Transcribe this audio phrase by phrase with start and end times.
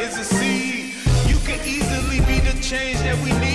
[0.00, 0.94] is a seed.
[1.28, 3.49] You can easily be the change that we need.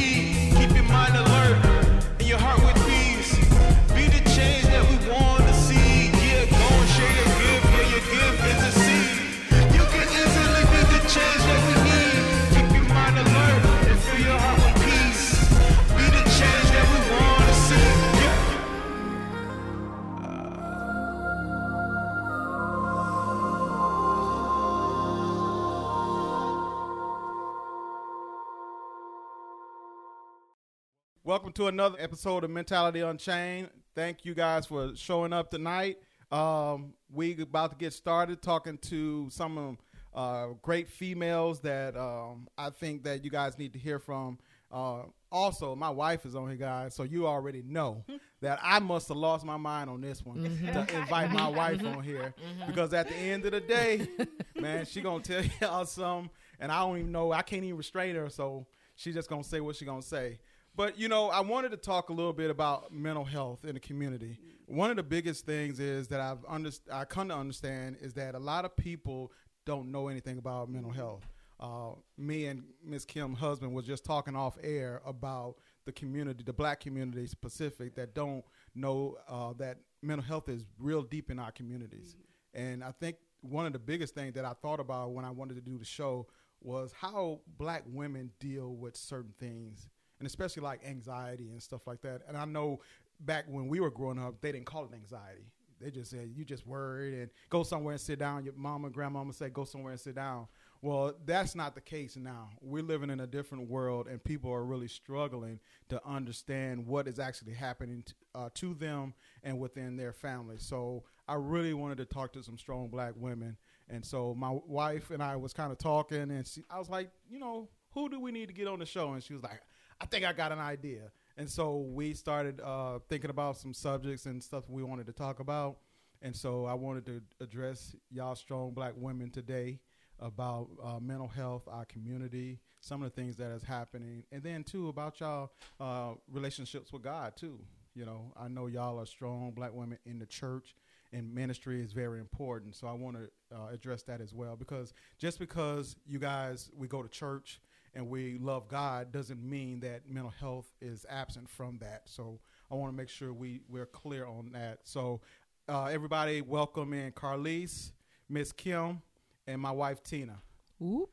[31.56, 33.70] To another episode of Mentality Unchained.
[33.96, 36.00] Thank you guys for showing up tonight.
[36.30, 39.78] Um, we about to get started talking to some
[40.14, 44.38] uh, great females that um, I think that you guys need to hear from.
[44.70, 48.04] Uh, also, my wife is on here, guys, so you already know
[48.42, 52.04] that I must have lost my mind on this one to invite my wife on
[52.04, 52.34] here
[52.68, 54.06] because at the end of the day,
[54.60, 57.32] man, she gonna tell y'all something, and I don't even know.
[57.32, 60.40] I can't even restrain her, so she just gonna say what she gonna say.
[60.76, 63.80] But you know, I wanted to talk a little bit about mental health in the
[63.80, 64.38] community.
[64.66, 68.36] One of the biggest things is that I've under, I come to understand is that
[68.36, 69.32] a lot of people
[69.66, 71.28] don't know anything about mental health.
[71.60, 76.52] Uh, me and Miss Kim husband was just talking off air about the community, the
[76.52, 81.52] black community specific, that don't know uh, that mental health is real deep in our
[81.52, 82.18] communities.
[82.54, 85.56] And I think one of the biggest things that I thought about when I wanted
[85.56, 86.28] to do the show
[86.62, 92.02] was how black women deal with certain things and especially like anxiety and stuff like
[92.02, 92.22] that.
[92.28, 92.82] And I know
[93.20, 95.46] back when we were growing up, they didn't call it anxiety.
[95.82, 98.46] They just said you just worried and go somewhere and sit down.
[98.46, 100.48] Your mama, grandmama say go somewhere and sit down.
[100.82, 102.52] Well, that's not the case now.
[102.62, 107.18] We're living in a different world, and people are really struggling to understand what is
[107.18, 110.58] actually happening t- uh, to them and within their family.
[110.60, 113.58] So I really wanted to talk to some strong black women.
[113.90, 117.10] And so my wife and I was kind of talking, and she, I was like,
[117.30, 119.14] you know, who do we need to get on the show?
[119.14, 119.62] And she was like,
[120.00, 121.12] I think I got an idea.
[121.38, 125.40] And so we started uh, thinking about some subjects and stuff we wanted to talk
[125.40, 125.78] about.
[126.22, 129.80] And so I wanted to address y'all strong black women today
[130.20, 134.64] about uh, mental health, our community, some of the things that is happening, and then
[134.64, 137.60] too about y'all uh, relationships with God too.
[137.94, 140.76] You know, I know y'all are strong black women in the church,
[141.12, 142.76] and ministry is very important.
[142.76, 146.88] So I want to uh, address that as well because just because you guys we
[146.88, 147.60] go to church
[147.96, 152.04] and we love God doesn't mean that mental health is absent from that.
[152.06, 152.40] So
[152.70, 154.80] I want to make sure we we're clear on that.
[154.84, 155.22] So
[155.68, 157.94] uh, everybody, welcome in Carlise,
[158.30, 159.02] Miss Kim,
[159.48, 160.40] and my wife Tina.
[160.78, 161.10] Whoop.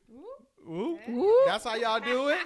[0.69, 1.47] Ooh, Whoop.
[1.47, 2.39] that's how y'all do it.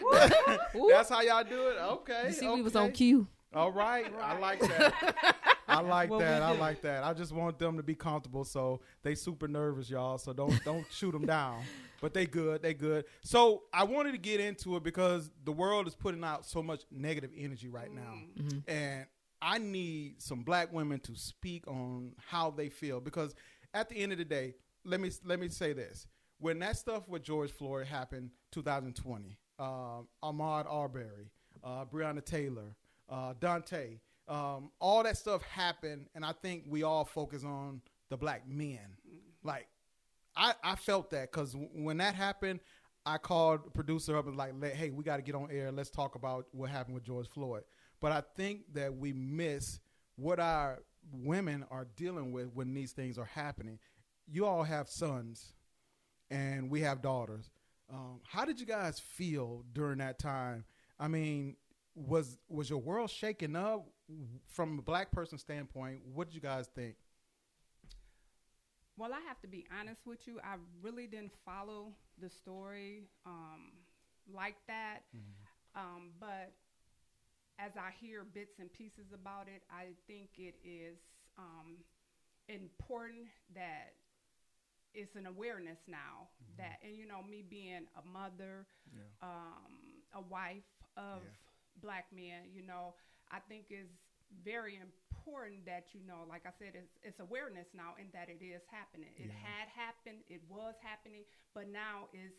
[0.89, 1.77] That's how y'all do it.
[1.79, 2.29] Okay.
[2.29, 2.55] You see, okay.
[2.55, 3.27] we was on cue.
[3.55, 4.07] All right.
[4.23, 5.37] I like that.
[5.77, 6.43] I like What that.
[6.43, 6.61] I do.
[6.61, 7.05] like that.
[7.05, 8.45] I just want them to be comfortable.
[8.45, 10.19] So they super nervous, y'all.
[10.19, 11.63] So don't don't shoot them down.
[12.01, 12.63] But they good.
[12.63, 13.07] They good.
[13.23, 16.83] So I wanted to get into it because the world is putting out so much
[16.91, 18.15] negative energy right now,
[18.69, 19.07] and
[19.41, 23.35] I need some black women to speak on how they feel because
[23.75, 24.55] at the end of the day,
[24.85, 26.07] let me let me say this:
[26.39, 31.31] when that stuff with George Floyd happened, 2020, um, Ahmaud Arbery,
[31.65, 32.77] uh, Breonna Taylor,
[33.09, 38.17] uh, Daunte, um, all that stuff happened, and I think we all focus on the
[38.17, 38.81] black men.
[39.43, 39.69] Like,
[40.37, 42.61] I, I felt that because when that happened,
[43.05, 45.71] I called the producer up and like, hey, we got to get on air.
[45.71, 47.63] Let's talk about what happened with George Floyd.
[48.01, 49.79] But I think that we miss
[50.17, 50.83] what our
[51.13, 53.79] women are dealing with when these things are happening.
[54.27, 55.53] You all have sons,
[56.31, 57.51] and we have daughters.
[57.93, 60.65] Um, how did you guys feel during that time?
[60.99, 61.57] I mean,
[61.95, 63.87] was was your world shaken up
[64.49, 66.01] from a black person standpoint?
[66.15, 66.97] What did you guys think?
[68.97, 70.41] Well, I have to be honest with you.
[70.43, 73.73] I really didn't follow the story um,
[74.33, 75.01] like that.
[75.75, 76.53] Um, but
[77.59, 80.97] as I hear bits and pieces about it, I think it is
[81.39, 81.77] um,
[82.49, 83.93] important that
[84.95, 88.67] it's an awareness now that, and you know, me being a mother,
[89.23, 90.65] um, a wife
[90.97, 91.29] of Yeah.
[91.83, 92.95] black men, you know,
[93.31, 93.89] I think is
[94.45, 98.43] very important that you know, like I said, it's, it's awareness now and that it
[98.45, 99.11] is happening.
[99.17, 99.39] It Yeah.
[99.43, 101.25] had happened, it was happening,
[101.55, 102.37] but now it's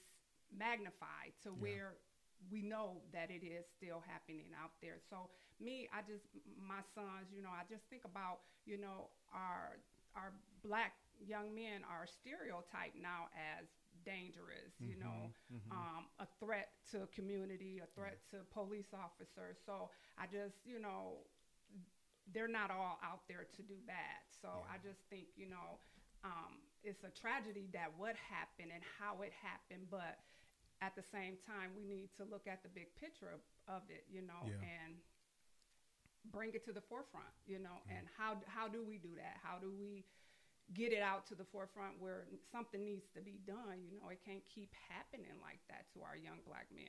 [0.53, 1.95] magnified to where
[2.51, 4.99] we know that it is still happening out there.
[5.09, 5.29] So
[5.59, 6.25] me, I just
[6.57, 9.79] my sons, you know, I just think about, you know, our
[10.15, 13.65] our black young men are stereotyped now as
[14.07, 15.35] dangerous, you know,
[15.75, 19.59] um, a threat to community, a threat to police officers.
[19.67, 21.27] So I just, you know,
[22.31, 24.23] they're not all out there to do bad.
[24.41, 25.79] So I just think, you know,
[26.23, 30.19] um, it's a tragedy that what happened and how it happened, but
[30.81, 34.05] at the same time, we need to look at the big picture of, of it,
[34.07, 34.61] you know, Yeah.
[34.63, 34.95] and
[36.31, 37.81] bring it to the forefront, you know.
[37.89, 39.39] And how how do we do that?
[39.43, 40.05] How do we
[40.73, 43.79] get it out to the forefront where something needs to be done?
[43.89, 46.85] You know, it can't keep happening like that to our young black men,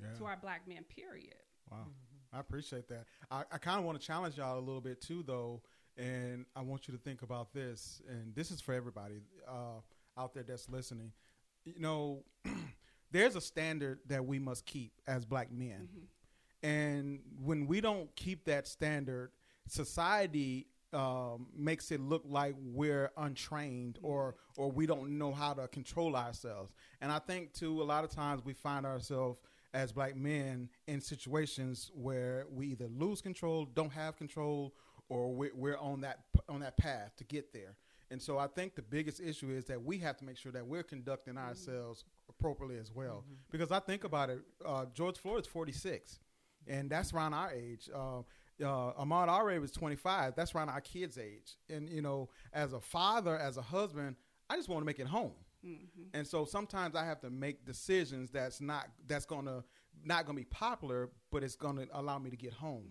[0.00, 0.16] Yeah.
[0.18, 0.84] to our black men.
[0.84, 1.34] Period.
[1.70, 1.86] Wow.
[2.32, 3.04] I appreciate that.
[3.30, 5.62] I, I kind of want to challenge y'all a little bit too, though,
[5.96, 8.02] and I want you to think about this.
[8.08, 9.80] And this is for everybody uh,
[10.20, 11.12] out there that's listening.
[11.64, 12.24] You know,
[13.12, 15.88] there's a standard that we must keep as black men,
[16.62, 19.30] and when we don't keep that standard,
[19.68, 25.68] society um, makes it look like we're untrained or or we don't know how to
[25.68, 26.72] control ourselves.
[27.00, 29.38] And I think too, a lot of times we find ourselves
[29.72, 34.72] as black men in situations where we either lose control, don't have control,
[35.08, 37.76] or we're, we're on that on that path to get there.
[38.10, 40.64] And so I think the biggest issue is that we have to make sure that
[40.64, 43.24] we're conducting ourselves appropriately as well.
[43.50, 46.20] Because I think about it, uh, George is 46,
[46.68, 47.90] and that's around our age.
[47.92, 48.22] Uh,
[48.62, 50.34] uh, Ahmaud Arbery was 25.
[50.34, 51.56] That's around our kids' age.
[51.68, 54.16] And you know, as a father, as a husband,
[54.50, 55.32] I just want to make it home.
[56.12, 59.64] And so sometimes I have to make decisions that's not that's gonna
[60.04, 62.84] not gonna be popular, but it's gonna allow me to get home.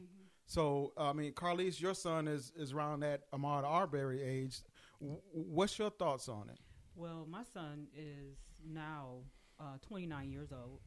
[0.48, 4.62] So I mean, Carlise, your son is is around that Ahmaud Arbery age.
[5.00, 6.58] W- what's your thoughts on it?
[6.96, 9.20] Well, my son is now
[9.60, 10.80] uh, 29 years old.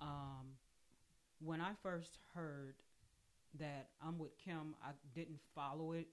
[0.00, 0.56] Um,
[1.40, 2.74] when I first heard
[3.58, 6.08] that I'm with Kim, I didn't follow it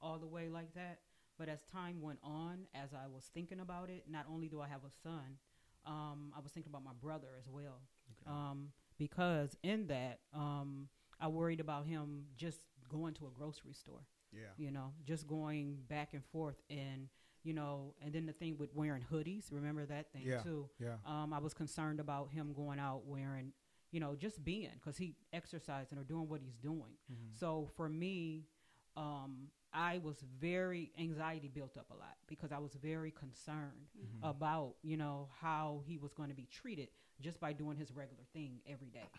[0.00, 1.00] all the way like that.
[1.38, 4.68] But as time went on, as I was thinking about it, not only do I
[4.68, 5.38] have a son,
[5.86, 7.80] um, I was thinking about my brother as well.
[8.26, 10.88] Um, because in that, um,
[11.20, 14.48] I worried about him just going to a grocery store Yeah.
[14.56, 17.08] you know, just going back and forth and
[17.42, 20.70] you know, and then the thing with wearing hoodies, remember that thing Yeah, too.
[20.80, 20.96] yeah.
[21.04, 23.52] Um, I was concerned about him going out wearing,
[23.94, 26.94] you know, just being because he exercising or doing what he's doing.
[27.38, 28.48] So for me,
[28.96, 33.86] um, I was very anxiety built up a lot because I was very concerned
[34.24, 36.88] about you know how he was going to be treated
[37.20, 39.10] just by doing his regular thing every day.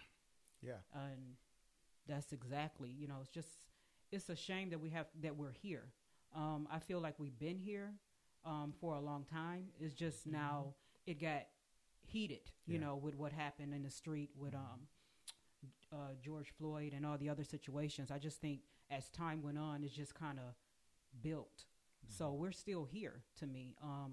[0.61, 0.81] Yeah.
[0.93, 1.37] and
[2.07, 3.47] that's exactly you know it's just
[4.11, 5.85] it's a shame that we have that we're here.
[6.35, 7.93] Um, i feel like we've been here
[8.43, 9.67] um, for a long time.
[9.79, 10.73] It's just now
[11.07, 11.43] it got
[12.15, 12.85] heated you Yeah.
[12.85, 14.79] know with what happened in the street with um,
[15.91, 19.83] uh, george floyd and all the other situations i just think as time went on
[19.83, 20.55] it's just kind of
[21.21, 21.65] built
[22.07, 24.11] so we're still here to me um,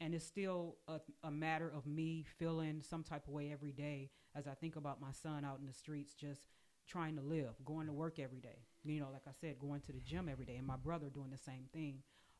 [0.00, 4.10] and it's still a, a matter of me feeling some type of way every day
[4.34, 6.40] as I think about my son out in the streets, just
[6.88, 8.66] trying to live, going to work every day.
[8.84, 11.30] You know, like I said, going to the gym every day, and my brother doing
[11.30, 11.98] the same thing.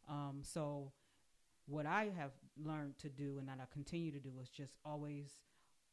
[0.09, 0.93] Um, so,
[1.67, 5.31] what I have learned to do, and that I continue to do, is just always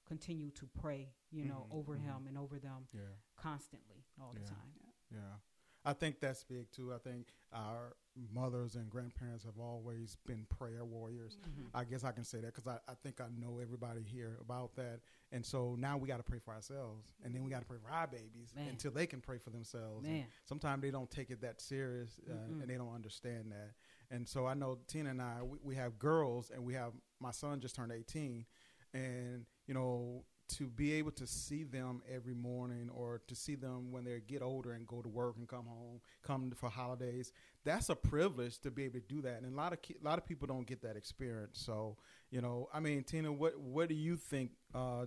[0.05, 1.13] continue to pray.
[1.31, 2.01] You know, Mhm, over mhm.
[2.01, 3.01] him and over them Yeah.
[3.35, 4.73] constantly, all the time.
[5.11, 5.37] Yeah.
[5.85, 6.93] I think that's big too.
[6.93, 11.37] I think our mothers and grandparents have always been prayer warriors.
[11.37, 11.67] Mm-hmm.
[11.73, 14.75] I guess I can say that because I, I think I know everybody here about
[14.75, 14.99] that.
[15.31, 17.07] And so now we got to pray for ourselves.
[17.23, 18.67] And then we got to pray for our babies Man.
[18.69, 20.05] until they can pray for themselves.
[20.45, 23.71] Sometimes they don't take it that serious uh, and they don't understand that.
[24.11, 27.31] And so I know Tina and I, we, we have girls and we have my
[27.31, 28.45] son just turned 18.
[28.93, 33.91] And, you know, to be able to see them every morning or to see them
[33.91, 37.31] when they get older and go to work and come home, come for holidays,
[37.63, 39.41] that's a privilege to be able to do that.
[39.41, 41.59] And a lot of ki- a lot of people don't get that experience.
[41.63, 41.97] So,
[42.31, 44.51] you know, I mean, Tina, what what do you think?
[44.73, 45.05] Uh,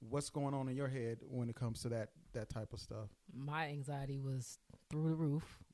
[0.00, 3.08] what's going on in your head when it comes to that that type of stuff?
[3.34, 5.64] My anxiety was through the roof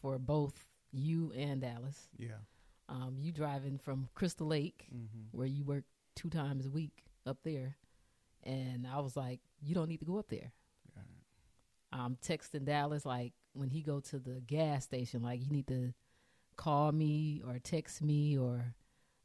[0.00, 2.08] for both you and Dallas.
[2.18, 2.38] Yeah.
[2.88, 5.36] Um, you driving from Crystal Lake, Mm-hmm.
[5.36, 7.76] where you work two times a week up there,
[8.44, 10.52] and I was like, you don't need to go up there.
[11.90, 15.94] I'm texting Dallas like when he go to the gas station, like you need to
[16.56, 18.74] call me or text me or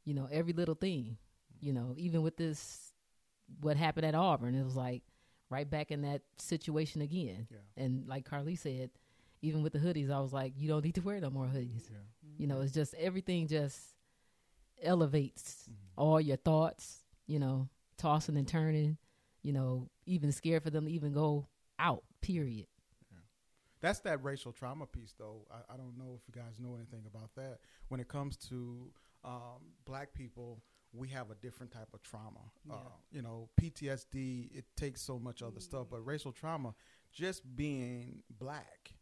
[0.04, 1.18] you know every little thing.
[1.60, 2.92] You know, even with this,
[3.60, 5.02] what happened at Auburn, it was like
[5.50, 7.46] right back in that situation again.
[7.50, 7.84] Yeah.
[7.84, 8.90] And like Carly said,
[9.44, 11.90] even with the hoodies, I was like, you don't need to wear no more hoodies.
[11.90, 11.98] Yeah.
[12.38, 13.78] You know, it's just everything just
[14.82, 15.76] elevates Mhm.
[15.96, 18.98] all your thoughts, you know, tossing and turning,
[19.42, 21.48] you know, even scared for them to even go
[21.78, 22.66] out, period.
[23.80, 25.46] That's that racial trauma piece, though.
[25.50, 27.58] I, I don't know if you guys know anything about that.
[27.88, 28.90] When it comes to
[29.24, 30.62] um, black people,
[30.94, 32.50] we have a different type of trauma.
[32.70, 32.76] Uh,
[33.10, 36.74] you know, PTSD, it takes so much other stuff, but racial trauma,
[37.12, 38.94] just being black,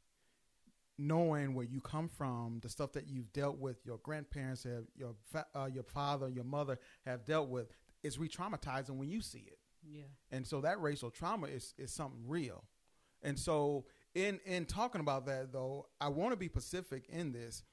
[0.99, 5.15] knowing where you come from, the stuff that you've dealt with, your grandparents have, your
[5.31, 7.69] fa- uh, your father, your mother have dealt with,
[8.03, 9.59] is re-traumatizing when you see it.
[9.85, 10.03] Yeah.
[10.31, 12.63] and so that racial trauma is is something real.
[13.23, 17.65] And so in in talking about that though, I want to be specific in this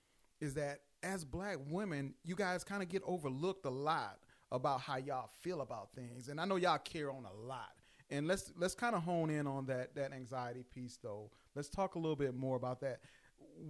[0.41, 4.19] is that as black women, you guys kind of get overlooked a lot
[4.51, 6.29] about how y'all feel about things.
[6.29, 7.73] And I know y'all care on a lot.
[8.12, 11.30] And let's let's kind of hone in on that that anxiety piece though.
[11.56, 13.00] Let's talk a little bit more about that.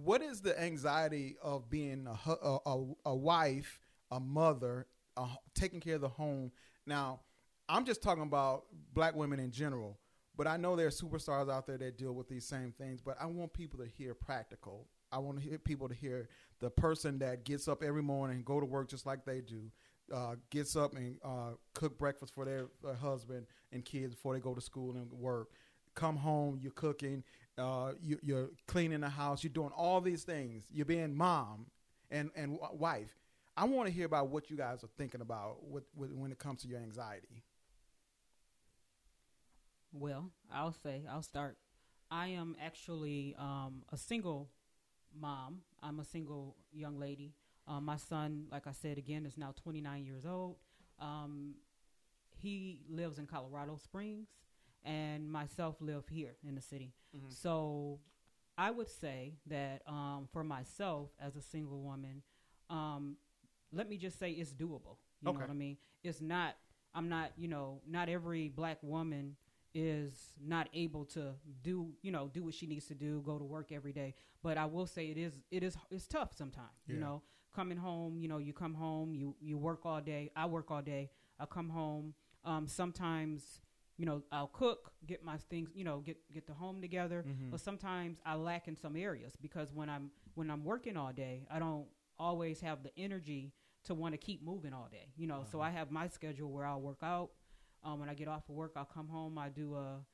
[0.02, 3.80] What is the anxiety of being a a, a, wife,
[4.10, 6.52] a mother, a, taking care of the home?
[6.86, 7.20] Now,
[7.68, 9.98] I'm just talking about black women in general,
[10.36, 13.00] but I know there are superstars out there that deal with these same things.
[13.00, 14.86] But I want people to hear practical.
[15.12, 16.28] I want to hear people to hear
[16.60, 19.70] the person that gets up every morning, go to work just like they do,
[20.14, 24.40] uh, gets up and uh, cook breakfast for their, their husband and kids before they
[24.40, 25.48] go to school and work.
[25.94, 27.24] Come home, you're cooking,
[27.58, 30.64] uh, you, you're cleaning the house, you're doing all these things.
[30.70, 31.66] You're being mom
[32.10, 33.16] and and w- wife.
[33.56, 36.38] I want to hear about what you guys are thinking about with, with, when it
[36.38, 37.42] comes to your anxiety.
[39.92, 41.56] Well, I'll say I'll start.
[42.10, 44.48] I am actually um, a single
[45.14, 45.60] mom.
[45.82, 47.34] I'm a single young lady.
[47.70, 50.56] Um, my son, like I said again, is now 29 years old.
[51.00, 51.54] Um,
[52.40, 54.28] he lives in Colorado Springs,
[54.84, 56.92] and myself live here in the city.
[57.28, 58.00] So,
[58.58, 62.22] I would say that um, for myself as a single woman,
[62.70, 63.16] um,
[63.72, 64.96] let me just say it's doable.
[65.22, 65.38] You Okay.
[65.38, 65.78] know what I mean?
[66.02, 66.56] It's not.
[66.94, 67.32] I'm not.
[67.36, 69.36] You know, not every black woman
[69.74, 73.44] is not able to do you know do what she needs to do go to
[73.44, 76.96] work every day but i will say it is it is it's tough sometimes you
[76.98, 77.22] know
[77.54, 80.82] coming home you know you come home you you work all day i work all
[80.82, 82.14] day i come home
[82.44, 83.60] um sometimes
[83.96, 87.50] you know i'll cook get my things you know get get the home together Mm-hmm.
[87.50, 91.46] but sometimes i lack in some areas because when i'm when i'm working all day
[91.50, 91.86] i don't
[92.18, 93.52] always have the energy
[93.84, 96.64] to want to keep moving all day you know so i have my schedule where
[96.66, 97.30] i'll work out
[97.82, 99.38] um, when I get off of work, I'll come home.
[99.38, 100.04] I do a,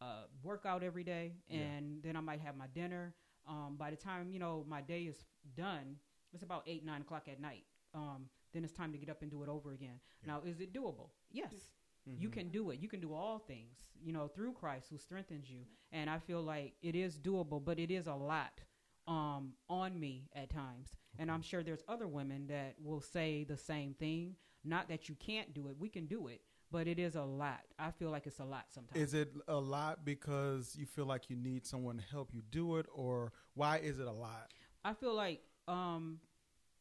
[0.00, 3.14] a workout every day, and then I might have my dinner.
[3.48, 5.16] Um, by the time you know my day is
[5.56, 5.96] done,
[6.36, 7.64] it's about eight nine o'clock at night.
[7.94, 9.98] Um, then it's time to get up and do it over again.
[10.26, 11.08] Now, is it doable?
[11.32, 11.52] Yes,
[12.04, 12.78] you can do it.
[12.80, 15.62] You can do all things, you know, through Christ who strengthens you.
[15.92, 18.60] And I feel like it is doable, but it is a lot
[19.08, 20.90] um, on me at times.
[21.18, 24.36] And I'm sure there's other women that will say the same thing.
[24.64, 27.60] Not that you can't do it, we can do it, but it is a lot.
[27.78, 29.00] I feel like it's a lot sometimes.
[29.00, 32.76] Is it a lot because you feel like you need someone to help you do
[32.76, 34.52] it, or why is it a lot?
[34.84, 36.18] I feel like um,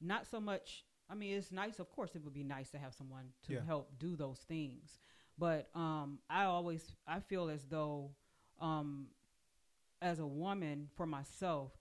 [0.07, 0.85] not so much.
[1.09, 1.79] I mean, it's nice.
[1.79, 3.65] Of course, it would be nice to have someone to Yeah.
[3.65, 4.99] help do those things.
[5.37, 8.11] But um, I always I feel as though,
[8.59, 9.07] um,
[10.01, 11.71] as a woman, for myself,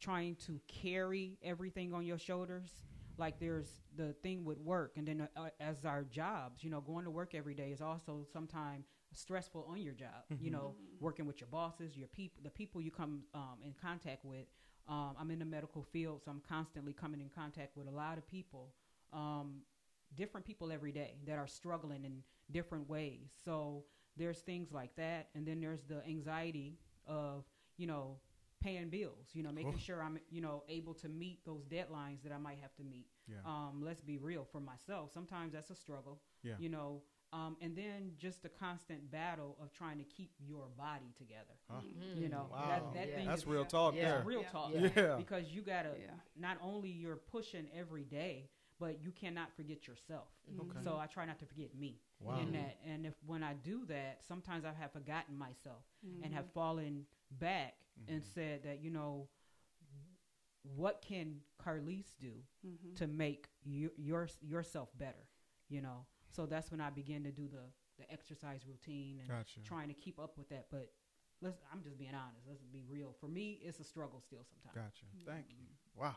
[0.00, 2.70] trying to carry everything on your shoulders.
[3.18, 7.04] Like there's the thing with work, and then uh, as our jobs, you know, going
[7.04, 10.24] to work every day is also sometimes stressful on your job.
[10.38, 14.24] You know, working with your bosses, your people, the people you come um, in contact
[14.24, 14.46] with.
[14.88, 18.18] Um, I'm in the medical field, so I'm constantly coming in contact with a lot
[18.18, 18.72] of people,
[19.12, 19.62] um,
[20.14, 23.30] different people every day that are struggling in different ways.
[23.44, 23.84] So
[24.16, 27.44] there's things like that, and then there's the anxiety of
[27.76, 28.18] you know
[28.62, 29.30] paying bills.
[29.34, 29.78] You know, making Oh.
[29.78, 33.08] sure I'm you know able to meet those deadlines that I might have to meet.
[33.26, 33.36] Yeah.
[33.44, 35.12] Um, let's be real for myself.
[35.12, 36.20] Sometimes that's a struggle.
[36.44, 36.54] Yeah.
[36.60, 37.02] You know,
[37.36, 41.54] um, and then just the constant battle of trying to keep your body together.
[41.70, 41.80] Huh.
[42.16, 42.66] You know, Wow.
[42.68, 43.16] that, that Yeah.
[43.16, 44.02] thing That's is real talk Yeah.
[44.16, 44.22] there.
[44.24, 44.48] real Yeah.
[44.50, 44.70] talk.
[44.72, 44.90] Yeah.
[44.96, 45.16] Yeah.
[45.16, 46.14] Because you gotta Yeah.
[46.36, 50.28] not only you're pushing every day, but you cannot forget yourself.
[50.60, 50.80] Okay.
[50.82, 52.38] So I try not to forget me Wow.
[52.40, 52.78] in that.
[52.84, 56.24] And if when I do that, sometimes I have forgotten myself Mm-hmm.
[56.24, 57.74] and have fallen back
[58.08, 59.28] and said that you know,
[60.62, 62.32] what can Carlise do
[62.66, 62.94] Mm-hmm.
[62.96, 65.26] to make you, your yourself better?
[65.68, 66.06] You know.
[66.30, 67.64] So that's when I begin to do the
[67.98, 69.60] the exercise routine and Gotcha.
[69.64, 70.66] trying to keep up with that.
[70.70, 70.92] But
[71.40, 72.46] let's I'm just being honest.
[72.46, 73.14] Let's be real.
[73.20, 74.74] For me, it's a struggle still sometimes.
[74.74, 75.06] Gotcha.
[75.24, 75.66] Thank you.
[75.94, 76.16] Wow.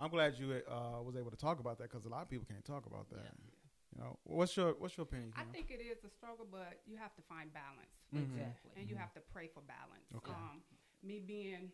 [0.00, 2.46] I'm glad you uh, was able to talk about that because a lot of people
[2.48, 3.30] can't talk about that.
[3.94, 5.32] You know, what's your what's your opinion?
[5.36, 5.52] I Kim?
[5.52, 7.94] think it is a struggle, but you have to find balance.
[8.12, 8.22] Mhm.
[8.22, 8.70] Exactly.
[8.76, 10.10] and you have to pray for balance.
[10.16, 10.32] Okay.
[10.32, 10.62] Um,
[11.02, 11.70] me being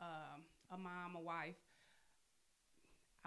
[0.00, 1.56] um, a mom, a wife.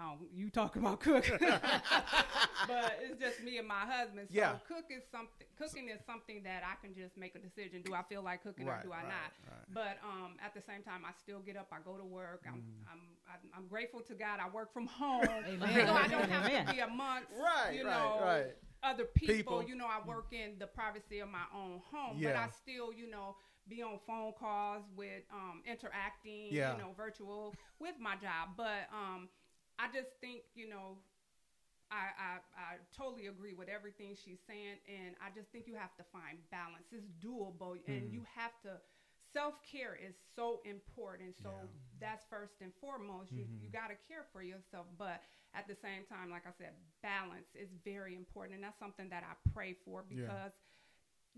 [0.02, 4.28] Oh, you talk about cook, but it's just me and my husband.
[4.30, 4.56] So Yeah.
[4.66, 5.46] cook is something.
[5.58, 7.82] Cooking is something that I can just make a decision.
[7.82, 9.30] Do I feel like cooking Right, or do I right, not?
[9.50, 9.66] right.
[9.74, 11.68] But um, at the same time, I still get up.
[11.70, 12.42] I go to work.
[12.46, 12.90] I'm, Mm.
[12.92, 14.40] I'm, I'm, I'm grateful to God.
[14.40, 15.86] I work from home, Amen.
[15.86, 16.66] so I don't have Amen.
[16.66, 18.46] to be amongst Right, you right, know right.
[18.82, 19.62] other people, People.
[19.62, 23.08] You know, I work in the privacy of my own home, but I still, you
[23.10, 23.36] know,
[23.68, 26.72] be on phone calls with um, interacting, Yeah.
[26.72, 28.56] you know, virtual with my job.
[28.56, 29.28] But um,
[29.80, 30.98] I just think, you know,
[31.90, 35.94] I, I I totally agree with everything she's saying, and I just think you have
[35.98, 36.86] to find balance.
[36.92, 38.20] It's doable, and Mm-hmm.
[38.20, 38.80] you have to.
[39.32, 41.34] Self care is so important.
[41.42, 41.68] So Yeah.
[42.00, 43.36] that's first and foremost.
[43.36, 43.60] You Mm-hmm.
[43.60, 45.20] you got to care for yourself, but
[45.54, 46.72] at the same time, like I said,
[47.02, 50.32] balance is very important, and that's something that I pray for Yeah.
[50.32, 50.52] because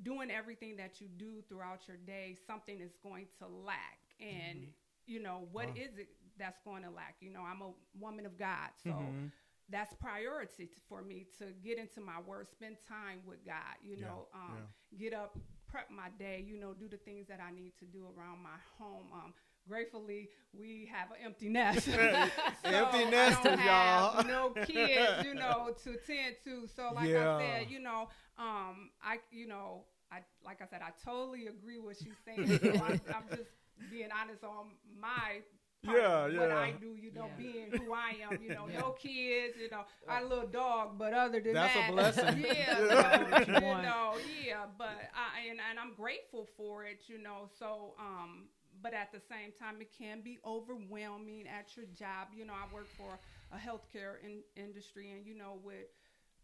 [0.02, 3.98] doing everything that you do throughout your day, something is going to lack.
[4.20, 4.66] And,
[5.06, 5.98] you know, what is Mm-hmm.
[5.98, 5.98] Wow.
[5.98, 6.08] it
[6.38, 7.16] that's going to lack?
[7.20, 8.70] You know, I'm a woman of God.
[8.82, 9.32] So Mhm.
[9.68, 13.96] that's priority t- for me to get into my word, spend time with God, you
[13.96, 14.62] Yeah, know, um,
[14.98, 18.06] get up, prep my day, you know, do the things that I need to do
[18.16, 19.06] around my home.
[19.12, 19.34] Um,
[19.68, 21.88] gratefully, we have an empty nest.
[22.62, 24.24] So Empty I nesters, y'all.
[24.24, 26.66] No kids, you know, to tend to.
[26.68, 27.16] So, like Yeah.
[27.16, 28.08] I said, you know,
[28.38, 32.56] um, I, you know, I, like I said, I totally agree with what she's saying.
[32.64, 33.50] So I, I'm just
[33.88, 35.40] being honest on my
[35.82, 36.50] part Yeah, what.
[36.50, 37.36] I do, you know, Yeah.
[37.36, 38.80] being who I am, you know, Yeah.
[38.80, 41.90] no kids, you know, I had a little dog, but other than That's a that,
[41.92, 42.44] blessing.
[42.46, 42.78] Yeah,
[43.28, 47.18] What so, you you know, yeah, but I and, and I'm grateful for it, you
[47.18, 47.48] know.
[47.58, 48.48] So, um,
[48.82, 52.28] but at the same time, it can be overwhelming at your job.
[52.34, 53.18] You know, I work for
[53.52, 55.86] a healthcare in, industry, and you know, with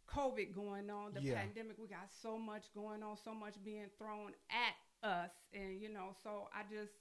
[0.08, 1.34] COVID going on, the Yeah.
[1.34, 4.76] pandemic, we got so much going on, so much being thrown at
[5.08, 6.92] us, and you know, so I just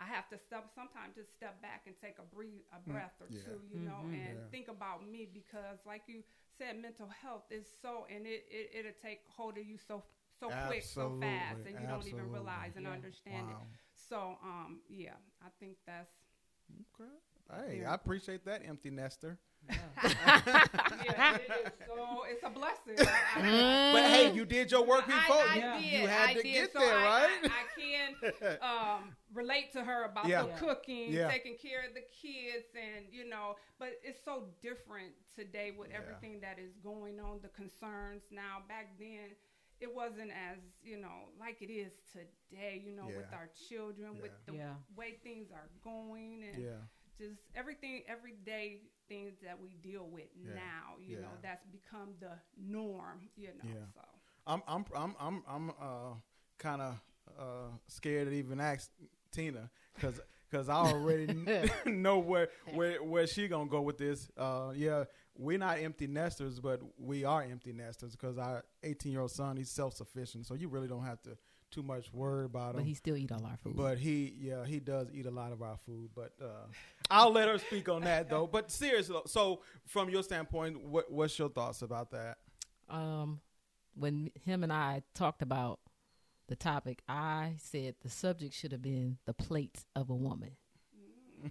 [0.00, 3.26] I have to step sometimes just step back and take a breathe a breath or
[3.30, 3.40] Mm, yeah.
[3.44, 4.14] two, you know, Mhm.
[4.14, 4.48] and Yeah.
[4.50, 6.22] think about me because, like you
[6.56, 10.04] said, mental health is so, and it, it it'll take hold of you so
[10.38, 12.92] so quick, so fast, and you don't even realize and Yeah.
[12.92, 13.50] understand Wow.
[13.50, 13.58] it.
[14.08, 16.12] So, um, yeah, I think that's
[16.94, 17.10] Okay.
[17.50, 17.90] Hey, Yeah.
[17.90, 19.38] I appreciate that, empty nester.
[19.70, 21.72] Yeah, it is.
[21.86, 22.96] So it's a blessing.
[22.98, 25.36] I, I, But hey, you did your work before.
[25.36, 25.78] I, you, Yeah.
[25.80, 25.92] did.
[26.02, 26.52] you had I to did.
[26.52, 27.28] get so there, I, right?
[27.44, 30.42] I, I can um, relate to her about Yeah.
[30.42, 30.56] the Yeah.
[30.58, 31.30] cooking, Yeah.
[31.30, 33.56] taking care of the kids, and you know.
[33.78, 35.98] But it's so different today with Yeah.
[35.98, 38.62] everything that is going on, the concerns now.
[38.68, 39.34] Back then,
[39.80, 42.82] it wasn't as you know like it is today.
[42.84, 44.74] You know, with our children, with the Yeah.
[44.96, 46.82] way things are going, and yeah.
[47.18, 48.78] Just everything everyday
[49.08, 50.54] things that we deal with Yeah.
[50.54, 53.86] now you know that's become the norm you know Yeah.
[53.94, 54.00] so
[54.46, 56.14] I'm I'm I'm I'm I'm uh
[56.58, 56.94] kind of
[57.38, 58.90] uh scared to even ask
[59.32, 61.26] Tina because because I already
[61.86, 64.30] know where where where she gonna go with this.
[64.36, 65.04] Uh, yeah,
[65.36, 69.56] we're not empty nesters, but we are empty nesters because our 18 year old son
[69.58, 71.36] he's self sufficient, so you really don't have to
[71.70, 73.76] too much worry about him But he still eat all our food.
[73.76, 76.08] But he, yeah, he does eat a lot of our food.
[76.14, 76.64] But uh,
[77.10, 78.46] I'll let her speak on that though.
[78.46, 82.38] But seriously, so from your standpoint, what, what's your thoughts about that?
[82.90, 83.40] um,
[83.94, 85.80] when him and I talked about
[86.46, 90.52] the topic, I said the subject should have been the plate of a woman.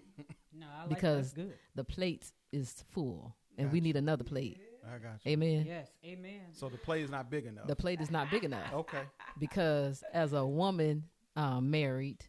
[0.59, 1.53] No, I like Because- that's good.
[1.75, 4.59] The plate is full, and we need another plate.
[4.83, 5.33] I got you.
[5.33, 5.65] Amen.
[5.67, 6.41] Yes, amen.
[6.53, 7.67] So the plate is not big enough.
[7.67, 9.01] The plate is not big enough okay.
[9.37, 11.03] because as a woman
[11.35, 12.25] um, married,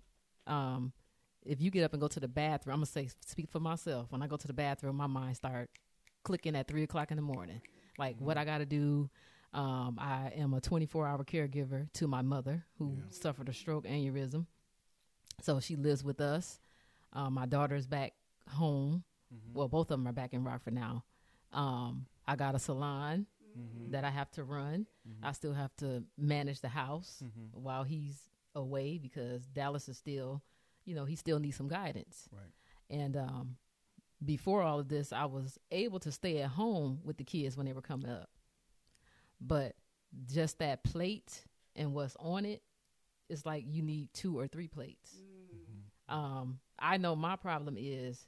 [0.47, 0.93] um,
[1.45, 4.11] if you get up and go to the bathroom, I'm gonna say speak for myself.
[4.11, 5.71] When I go to the bathroom, my mind start
[6.25, 7.61] clicking at three o'clock in the morning.
[7.99, 9.09] Like what I got to do.
[9.55, 13.03] Um, I am a 24 hour caregiver to my mother who Yeah.
[13.11, 14.47] suffered a stroke aneurysm.
[15.41, 16.61] So she lives with us.
[17.15, 18.13] Um, my daughter's back
[18.51, 19.05] home.
[19.35, 19.59] Mm-hmm.
[19.59, 21.03] Well, both of them are back in Rockford now.
[21.53, 23.27] Um, I got a salon
[23.59, 23.91] Mm-hmm.
[23.93, 24.87] that I have to run.
[25.23, 27.61] I still have to manage the house Mm-hmm.
[27.63, 28.21] while he's
[28.55, 30.43] away because Dallas is still,
[30.89, 32.29] you know, he still needs some guidance.
[32.33, 32.51] Right.
[32.89, 33.57] And um,
[34.25, 37.67] before all of this, I was able to stay at home with the kids when
[37.67, 38.31] they were coming up.
[39.41, 39.75] But
[40.33, 41.45] just that plate
[41.77, 42.63] and what's on it,
[43.29, 45.15] it's like you need two or three plates.
[46.09, 48.27] Um, I know my problem is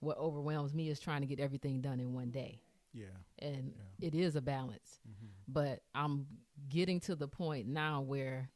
[0.00, 2.60] what overwhelms me is trying to get everything done in one day
[2.92, 3.04] Yeah.
[3.38, 4.08] and Yeah.
[4.08, 4.98] it is a balance.
[5.08, 5.26] Mm-hmm.
[5.46, 6.26] But I'm
[6.68, 8.50] getting to the point now where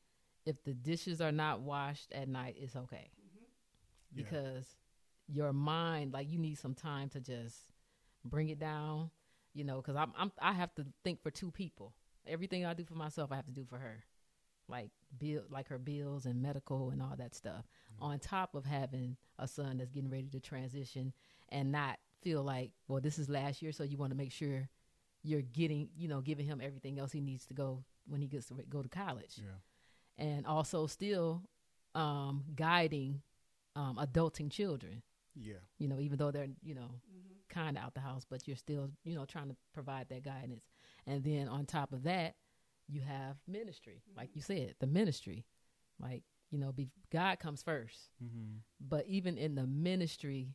[0.45, 3.11] if the dishes are not washed at night, it's okay
[4.17, 4.25] Yeah.
[4.25, 4.77] because
[5.29, 7.57] your mind, like you need some time to just
[8.25, 9.11] bring it down,
[9.55, 9.77] you know.
[9.77, 11.95] Because I'm, I'm I have to think for two people.
[12.27, 14.03] Everything I do for myself, I have to do for her,
[14.69, 17.65] like bill, like her bills and medical and all that stuff.
[18.01, 21.13] On top of having a son that's getting ready to transition
[21.51, 24.69] and not feel like, well, this is last year, so you want to make sure
[25.23, 28.47] you're getting, you know, giving him everything else he needs to go when he gets
[28.47, 30.25] to go to college Yeah.
[30.25, 31.43] and also still
[31.95, 33.23] um, guiding
[33.77, 35.03] um, adulting children.
[35.37, 35.61] Yeah.
[35.79, 36.91] You know, even though they're you know
[37.49, 40.65] kind of out the house, but you're still you know trying to provide that guidance.
[41.07, 42.35] And then on top of that,
[42.89, 45.45] you have ministry, like you said, the ministry,
[46.01, 48.11] like you know, be, God comes first.
[48.23, 48.59] Mm-hmm.
[48.81, 50.55] But even in the ministry,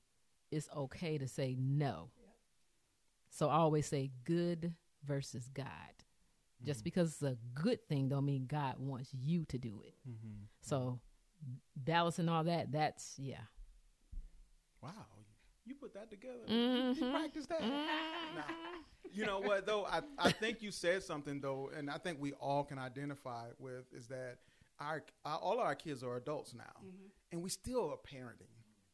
[0.51, 2.11] it's okay to say no.
[3.29, 4.73] So I always say good
[5.05, 5.65] versus God.
[6.63, 9.95] Just because it's a good thing don't mean God wants you to do it.
[10.07, 10.43] Mm-hmm.
[10.61, 10.99] So
[11.83, 13.41] Dallas and all that, that's yeah.
[14.81, 14.91] Wow,
[15.65, 16.39] you put that together.
[16.47, 16.53] You
[16.95, 17.11] Mhm.
[17.11, 17.61] practice that.
[17.61, 18.43] Nah.
[19.13, 19.85] You know what though?
[19.85, 23.91] I, I think you said something though, and I think we all can identify with
[23.93, 24.37] is that
[24.79, 27.07] our, our all our kids are adults now, Mm-hmm.
[27.31, 28.47] and we still are parenting,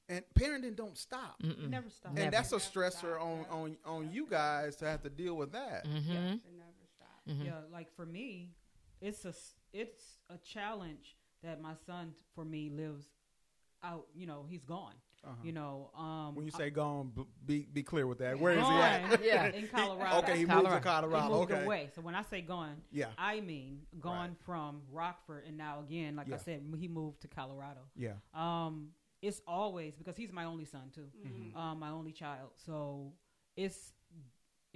[0.10, 1.70] and parenting don't stop, Mm-mm.
[1.70, 2.10] Never stop.
[2.12, 2.32] and Never.
[2.32, 5.36] that's a Never stressor stop, on on on stop, you guys to have to deal
[5.38, 5.86] with that.
[5.86, 6.36] Mhm.
[6.36, 7.28] It never stops.
[7.30, 7.46] Mhm.
[7.46, 8.56] Yeah, like for me,
[9.02, 13.06] it's a s- it's a challenge that my son for me lives
[13.84, 14.08] out.
[14.16, 14.94] You know, he's gone.
[15.24, 15.34] Uh-huh.
[15.44, 18.40] You know, um, When you I- say gone, b- be be clear with that.
[18.40, 19.24] Where is he at?
[19.24, 19.48] Yeah.
[19.48, 20.18] in Colorado.
[20.20, 20.76] okay, he moved Colorado.
[20.78, 21.24] to Colorado.
[21.28, 21.90] He moved okay, away.
[21.96, 26.28] So when I say gone, yeah, I mean gone from Rockford, and now again, like
[26.28, 26.36] Yeah.
[26.36, 27.82] I said, he moved to Colorado.
[27.96, 28.14] yeah.
[28.34, 28.90] Um,
[29.22, 31.58] it's always because he's my only son too, Mm-hmm.
[31.58, 32.52] um, my only child.
[32.56, 33.12] So
[33.56, 33.94] it's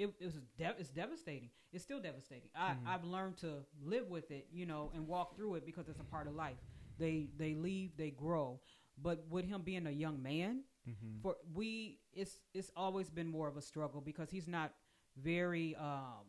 [0.01, 1.49] it, it was de- it's devastating.
[1.73, 2.49] It's still devastating.
[2.55, 2.87] I, Mm-hmm.
[2.87, 6.03] I've learned to live with it, you know, and walk through it because it's a
[6.03, 6.57] part of life.
[6.99, 8.59] They they leave, they grow.
[9.01, 11.21] But with him being a young man, Mm-hmm.
[11.21, 14.73] for we it's it's always been more of a struggle because he's not
[15.15, 16.25] very um,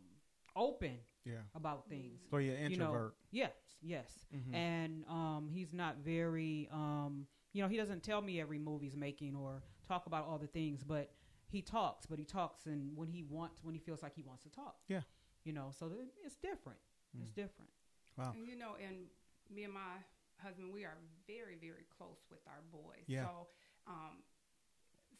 [0.55, 1.41] open Yeah.
[1.55, 2.21] about things.
[2.29, 3.15] So you're You know, introvert.
[3.31, 4.09] Yes, yes.
[4.31, 4.53] Mhm.
[4.53, 8.95] And um, he's not very, um, you know, he doesn't tell me every move he's
[8.95, 11.09] making or talk about all the things, but
[11.53, 14.43] he talks, but he talks and when he wants, when he feels like he wants
[14.43, 14.75] to talk.
[14.89, 15.01] Yeah.
[15.45, 16.79] You know, so th- it's different.
[17.21, 17.69] It's different.
[18.17, 18.33] Wow.
[18.35, 19.05] And you know, and
[19.53, 20.01] me and my
[20.41, 23.05] husband, we are very, very close with our boys.
[23.05, 23.25] Yeah.
[23.25, 23.47] So
[23.87, 24.25] um,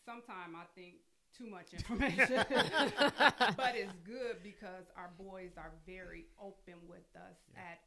[0.06, 1.06] sometimes I think
[1.38, 2.46] too much information,
[3.58, 7.80] but it's good because our boys are very open with us at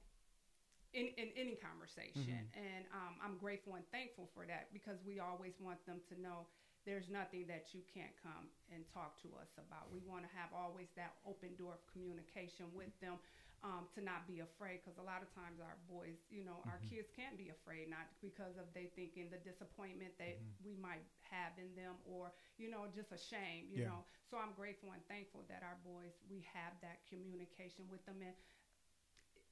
[0.95, 5.53] in, in any conversation, and um, I'm grateful and thankful for that because we always
[5.61, 6.47] want them to know
[6.87, 9.91] there's nothing that you can't come and talk to us about.
[9.93, 13.19] We want to have always that open door of communication with them
[13.65, 16.81] um, to not be afraid because a lot of times our boys, you know, our
[16.87, 21.53] kids can be afraid, not because of they thinking the disappointment that we might have
[21.59, 23.85] in them or, you know, just a shame, you Yeah.
[23.85, 24.07] know.
[24.31, 28.23] So I'm grateful and thankful that our boys, we have that communication with them.
[28.23, 28.35] And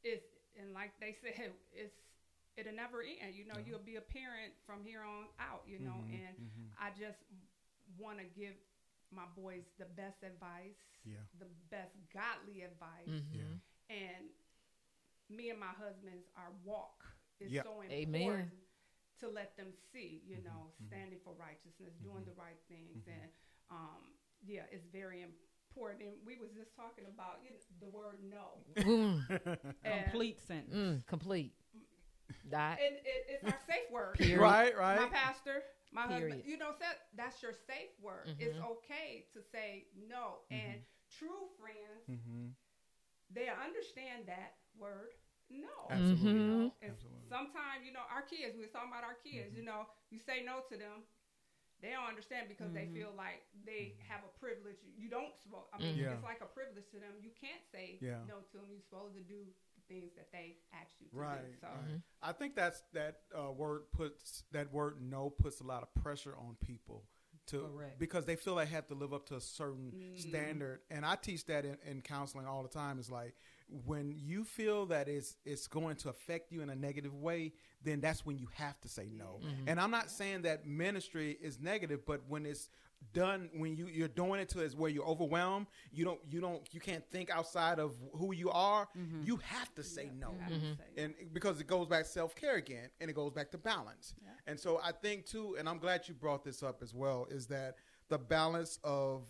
[0.03, 0.27] it's,
[0.59, 1.95] and like they said, it's,
[2.57, 3.35] it'll never end.
[3.35, 6.71] You know, you'll be a parent from here on out, you know, Mhm, and mhm.
[6.79, 7.19] I just
[7.99, 8.55] want to give
[9.13, 11.25] my boys the best advice, Yeah.
[11.39, 13.09] the best godly advice.
[13.09, 13.39] Mhm.
[13.39, 13.55] Yeah.
[13.91, 14.31] And
[15.31, 17.05] me and my husband's our walk
[17.41, 17.65] is Yep.
[17.65, 18.23] so Amen.
[18.23, 18.53] important
[19.21, 23.11] to let them see, you Mm-hmm, know, standing for righteousness, doing the right things, Mm-hmm.
[23.11, 23.31] and
[23.71, 24.03] um,
[24.45, 26.03] yeah, it's very important.
[26.03, 28.63] And we was just talking about you know, the word no.
[28.77, 29.23] Mm,
[29.85, 30.75] Complete sentence.
[30.75, 31.55] mm, complete.
[32.51, 32.79] Dot.
[32.79, 34.15] And it, it's our safe word.
[34.19, 34.41] Period.
[34.41, 38.27] Right, My pastor, my husband, you know, that that's your safe word.
[38.29, 38.43] Mm-hmm.
[38.43, 38.71] It's Mhm.
[38.79, 40.45] okay to say no.
[40.51, 41.19] And mm-hmm.
[41.19, 42.53] true friends, Mm-hmm.
[43.33, 45.15] they understand that word
[45.53, 45.89] no.
[45.91, 46.25] Absolutely.
[46.25, 46.29] Mm-hmm.
[46.29, 47.29] You know, Absolutely.
[47.29, 50.41] sometimes, you know, our kids, we was talking about our kids, you know, you say
[50.45, 51.05] no to them,
[51.85, 54.81] they don't understand because they feel like they have a privilege.
[54.97, 56.17] You don't supposed, I mean, Yeah.
[56.17, 57.13] it's like a privilege to them.
[57.21, 58.25] You can't say Yeah.
[58.25, 58.73] no to them.
[58.73, 61.43] You're supposed to do the things that they ask you to Right.
[61.53, 61.59] do.
[61.61, 62.01] So, right.
[62.23, 66.35] I think that's that uh, word puts that word no puts a lot of pressure
[66.39, 67.05] on people
[67.49, 67.99] to Correct.
[67.99, 70.17] because they feel they have to live up to a certain Mm-hmm.
[70.17, 70.81] standard.
[70.91, 72.99] And I teach that in, in counseling all the time.
[72.99, 73.35] Is like
[73.87, 78.01] when you feel that it's it's going to affect you in a negative way, then
[78.01, 79.41] that's when you have to say no.
[79.67, 82.69] And I'm not saying that ministry is negative, but when it's
[83.13, 86.69] done when you you're doing it to is where you're overwhelmed you don't you don't
[86.73, 89.23] you can't think outside of who you are mm-hmm.
[89.25, 90.73] you have to say no I would mm-hmm.
[90.79, 94.15] say and because it goes back self care again, and it goes back to balance.
[94.23, 94.31] Yeah.
[94.47, 97.47] And so I think too, and I'm glad you brought this up as well, is
[97.49, 97.77] that
[98.09, 99.23] the balance of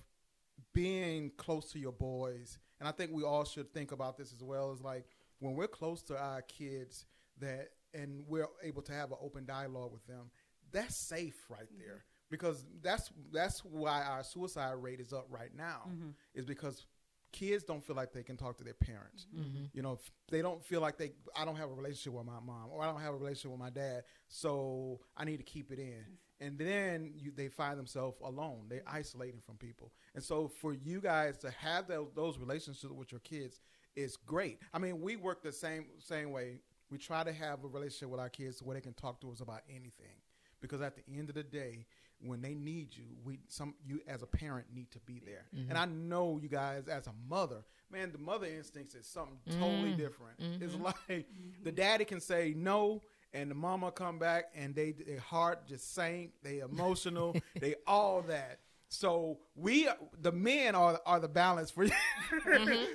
[0.72, 4.42] being close to your boys, and I think we all should think about this as
[4.42, 4.72] well.
[4.72, 5.06] Is like
[5.40, 7.06] when we're close to our kids,
[7.40, 10.30] that and we're able to have an open dialogue with them.
[10.72, 11.80] That's safe right mm-hmm.
[11.80, 12.04] there
[12.35, 15.83] because that's that's why our suicide rate is up right now.
[15.88, 16.11] Mm-hmm.
[16.35, 16.87] Is because
[17.33, 19.27] kids don't feel like they can talk to their parents.
[19.33, 19.44] Mm-hmm.
[19.44, 19.64] Mm-hmm.
[19.73, 19.99] You know,
[20.31, 21.12] they don't feel like they.
[21.37, 23.61] I don't have a relationship with my mom, or I don't have a relationship with
[23.61, 26.05] my dad, so I need to keep it in.
[26.40, 28.66] And then you, they find themselves alone.
[28.68, 29.92] They're isolating from people.
[30.16, 33.61] And so for you guys to have those, those relationships with your kids
[33.94, 34.59] is great.
[34.73, 36.61] I mean, we work the same same way.
[36.90, 39.40] We try to have a relationship with our kids where they can talk to us
[39.40, 40.18] about anything.
[40.61, 41.87] Because at the end of the day,
[42.24, 45.44] when they need you, we some you as a parent need to be there.
[45.54, 45.70] Mm-hmm.
[45.70, 49.90] And I know you guys as a mother, man, the mother instincts is something totally
[49.90, 49.96] mm-hmm.
[49.96, 50.38] different.
[50.60, 50.84] It's mm-hmm.
[50.84, 51.26] like
[51.62, 55.94] the daddy can say no and the mama come back and they their heart just
[55.94, 58.60] sank, they emotional, they all that.
[58.88, 59.88] So we,
[60.20, 61.90] the men, are are the balance for you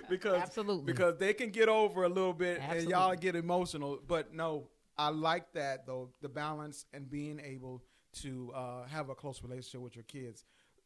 [0.09, 0.43] because Mm-hmm.
[0.43, 0.85] Absolutely.
[0.85, 3.99] because they can get over a little bit and y'all get emotional.
[4.07, 7.83] But no, I like that though the balance and being able
[8.21, 10.43] to uh, have a close relationship with your kids.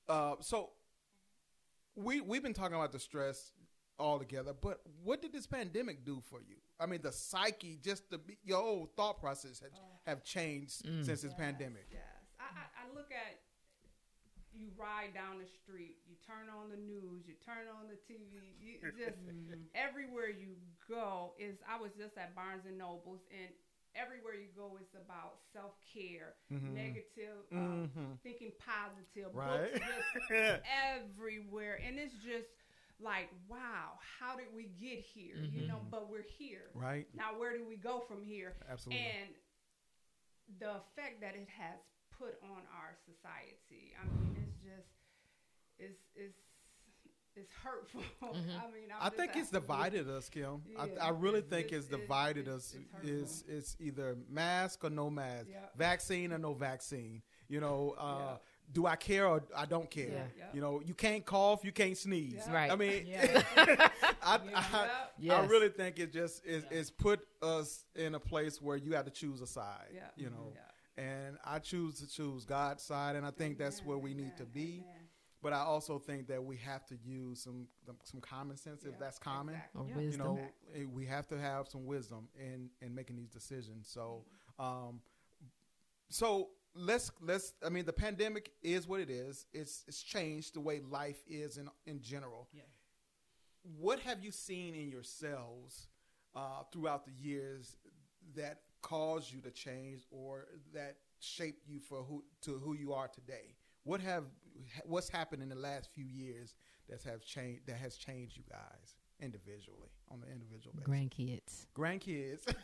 [0.09, 0.69] Uh, so
[1.95, 3.51] we we've been talking about the stress
[3.99, 6.55] all together, but what did this pandemic do for you?
[6.79, 9.71] I mean, the psyche, just the your whole thought process have,
[10.05, 11.05] have changed Mm.
[11.05, 11.87] since this Yes, pandemic.
[11.91, 12.01] Yes,
[12.39, 13.39] I, I, I look at
[14.53, 18.53] you ride down the street, you turn on the news, you turn on the TV,
[18.59, 19.17] you just
[19.73, 20.53] everywhere you
[20.89, 21.57] go is.
[21.69, 23.49] I was just at Barnes and Nobles, and
[23.95, 28.19] everywhere you go is about self care, negative, um, Mhm.
[28.21, 29.71] thinking positive, Right.
[29.73, 32.49] books just everywhere, and it's just
[32.99, 35.37] like, wow, how did we get here?
[35.43, 36.69] You know, but we're here.
[36.73, 37.07] Right.
[37.13, 38.55] Now, where do we go from here?
[38.69, 39.05] Absolutely.
[39.05, 39.35] And
[40.59, 41.79] the effect that it has
[42.11, 44.89] put on our society, I mean, it's just,
[45.79, 46.39] it's, it's,
[47.35, 48.01] it's hurtful.
[48.21, 48.25] I
[48.71, 50.61] mean, I'm I think it's asking you- divided us, Kim.
[50.77, 52.75] I, Yeah, I really it's- think it's- it's, it's- divided it's- us.
[52.75, 53.09] it's hurtful.
[53.09, 55.65] Is it's either mask or no mask, Yeah.
[55.75, 57.21] vaccine or no vaccine.
[57.49, 58.37] You know, uh, Yeah.
[58.71, 60.07] do I care or I don't care?
[60.09, 60.25] Yeah.
[60.37, 60.45] Yeah.
[60.53, 62.33] You know, you can't cough, you can't sneeze.
[62.47, 62.53] Yeah.
[62.53, 62.71] Right.
[62.71, 63.43] I mean, Yeah.
[64.21, 64.51] I, Yeah.
[64.55, 65.49] I, I Yes.
[65.49, 69.11] really think it just is it's put us in a place where you have to
[69.11, 69.87] choose a side.
[69.93, 70.07] Yeah.
[70.15, 71.03] You know, Yeah.
[71.03, 74.45] and I choose to choose God's side, and I think that's where we need to
[74.45, 74.83] be.
[74.85, 75.02] amen.
[75.43, 77.67] But I also think that we have to use some
[78.03, 79.91] some common sense if Yeah, that's common exactly.
[79.93, 79.99] Yeah.
[80.11, 80.37] you know
[80.71, 80.85] Exactly.
[80.85, 84.23] we have to have some wisdom in in making these decisions so
[84.57, 85.01] um
[86.09, 90.59] so let's let's i mean the pandemic is what it is it's it's changed the
[90.59, 92.61] way life is in in general Yeah.
[93.79, 95.87] what have you seen in yourselves
[96.35, 97.77] uh, throughout the years
[98.35, 103.07] that caused you to change or that shaped you for who to who you are
[103.07, 104.23] today what have
[104.85, 106.55] what's happened in the last few years
[106.89, 111.65] that have changed that has changed you guys individually on the individual basis Grandkids.
[111.77, 112.55] grandkids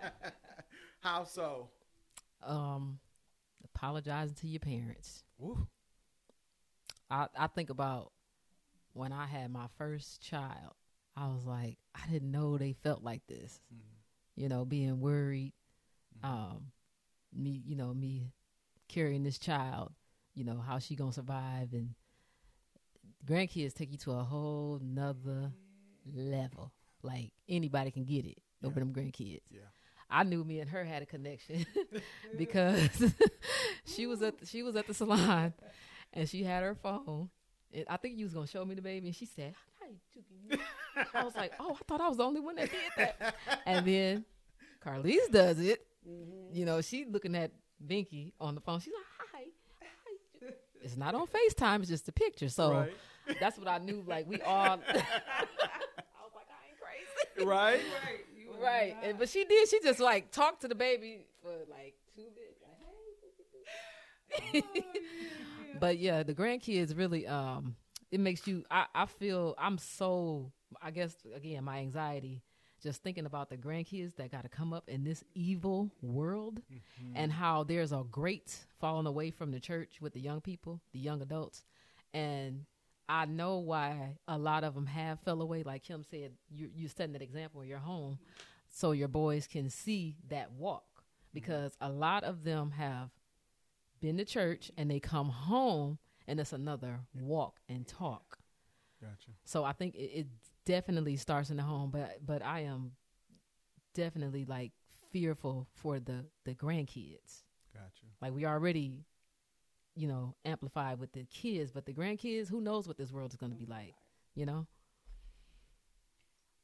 [1.00, 1.68] how so
[2.42, 2.98] Um,
[3.64, 5.24] apologizing to your parents.
[5.38, 5.66] Woo.
[7.10, 8.12] I, I think about
[8.92, 10.74] when I had my first child.
[11.16, 13.60] I was like, I didn't know they felt like this.
[14.36, 15.52] You know, being worried.
[16.22, 16.70] Um,
[17.34, 18.32] me, you know, me
[18.88, 19.92] carrying this child.
[20.38, 21.94] You know how she gonna survive, and
[23.26, 25.50] grandkids take you to a whole nother
[26.14, 26.72] level.
[27.02, 28.84] Like anybody can get it over Yeah.
[28.84, 29.40] them grandkids.
[29.50, 29.60] yeah
[30.10, 31.66] I knew me and her had a connection
[32.38, 33.14] because
[33.84, 35.52] she was at the, she was at the salon
[36.12, 37.30] and she had her phone.
[37.74, 40.22] And I think you was gonna show me the baby, and she said, "How you
[40.48, 40.60] doing?"
[41.12, 43.34] I was like, "Oh, I thought I was the only one that did that."
[43.66, 44.24] And then
[44.82, 45.84] Carlise does it.
[46.08, 46.54] Mm-hmm.
[46.56, 47.50] You know, she looking at
[47.84, 48.80] Binky on the phone.
[48.80, 49.07] She's like, "Hi." hi."
[50.82, 52.48] It's not on Facetime; it's just a picture.
[52.48, 52.92] So Right.
[53.40, 54.04] that's what I knew.
[54.06, 54.54] Like we all.
[54.88, 55.02] I was
[56.34, 56.78] like, I ain't
[57.36, 57.46] crazy.
[57.46, 58.24] right Right.
[58.60, 59.68] Right, and, but she did.
[59.68, 62.60] She just like talked to the baby for like two minutes.
[64.52, 64.84] Like, hey.
[65.80, 67.26] but yeah, the grandkids really.
[67.26, 67.76] Um,
[68.10, 68.64] it makes you.
[68.70, 70.50] I I feel I'm so.
[70.82, 72.42] I guess again, my anxiety
[72.82, 77.16] just thinking about the grandkids that got to come up in this evil world, mm-hmm.
[77.16, 80.98] and how there's a great falling away from the church with the young people, the
[80.98, 81.64] young adults,
[82.12, 82.64] and.
[83.10, 85.62] I know why a lot of them have fell away.
[85.62, 88.18] Like Kim said, you you setting that example in your home,
[88.68, 90.84] so your boys can see that walk.
[90.84, 91.30] Mm-hmm.
[91.32, 93.08] Because a lot of them have
[94.00, 98.38] been to church and they come home and it's another walk and talk.
[99.00, 100.26] gotcha So I think it, it
[100.68, 101.90] definitely starts in the home.
[101.90, 102.92] But but I am
[103.94, 104.72] definitely like
[105.10, 107.42] fearful for the the grandkids.
[107.74, 109.04] gotcha Like we already,
[109.96, 113.36] you know, amplified with the kids, but the grandkids, who knows what this world is
[113.36, 113.94] going to be like?
[114.36, 114.66] You know.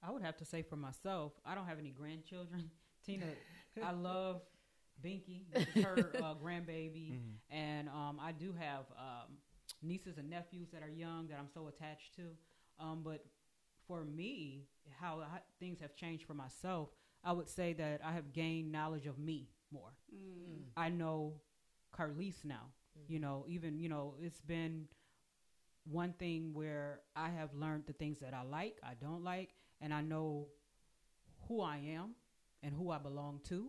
[0.07, 2.71] I would have to say for myself, I don't have any grandchildren.
[3.07, 3.25] Tina,
[3.83, 4.43] I love
[5.03, 5.45] Binky,
[5.83, 9.37] her uh, grandbaby, and um, I do have um,
[9.83, 12.23] nieces and nephews that are young that I'm so attached to.
[12.79, 13.25] Um, but
[13.87, 14.65] for me,
[15.01, 16.91] how, how things have changed for myself,
[17.23, 19.93] I would say that I have gained knowledge of me more.
[20.15, 20.65] Mm.
[20.77, 21.41] I know
[21.97, 22.71] Carlise now.
[23.09, 24.87] You know, even you know, it's been
[25.85, 29.93] one thing where I have learned the things that I like, I don't like, and
[29.93, 30.47] I know
[31.49, 32.15] who I am
[32.63, 33.69] and who I belong to.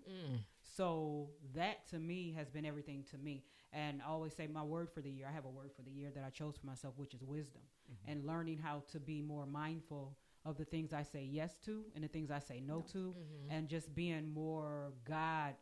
[0.75, 3.43] So that to me has been everything to me.
[3.75, 5.27] And I always say my word for the year.
[5.29, 7.61] I have a word for the year that I chose for myself, which is wisdom,
[7.91, 8.11] mm-hmm.
[8.11, 12.03] and learning how to be more mindful of the things I say yes to and
[12.03, 13.51] the things I say no to, mm-hmm.
[13.51, 15.55] and just being more God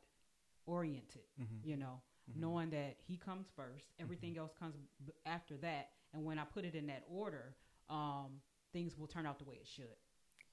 [0.67, 1.23] oriented.
[1.41, 1.67] Mm-hmm.
[1.67, 2.01] You know,
[2.35, 3.87] knowing that He comes first.
[3.99, 5.89] Everything else comes b- after that.
[6.13, 7.55] And when I put it in that order,
[7.89, 9.85] um, things will turn out the way it should.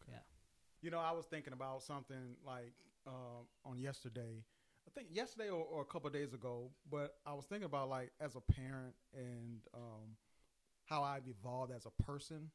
[0.09, 0.14] Yeah.
[0.81, 2.73] You know, I was thinking about something like
[3.07, 4.44] um, on yesterday.
[4.90, 7.88] I think yesterday or, or a couple of days ago, but I was thinking about
[7.88, 10.16] like as a parent and um,
[10.85, 12.50] how I've evolved as a person.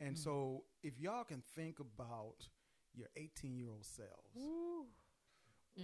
[0.00, 0.16] And hmm.
[0.16, 2.48] so, if y'all can think about
[2.94, 4.48] your 18 year old selves,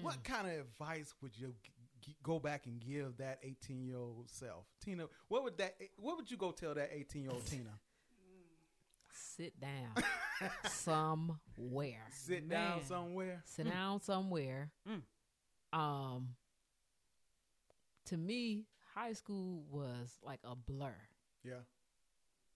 [0.02, 0.24] what mm.
[0.24, 4.28] kind of advice would you g- g- go back and give that 18 year old
[4.30, 5.06] self, Tina?
[5.28, 5.76] What would that?
[5.96, 7.78] What would you go tell that 18 year old Tina?
[9.12, 9.94] Sit down
[10.68, 12.06] somewhere.
[12.12, 13.42] Sit down somewhere.
[13.44, 14.70] Sit down somewhere.
[15.72, 16.30] Um,
[18.06, 20.96] to me, high school was like a blur.
[21.44, 21.62] Yeah.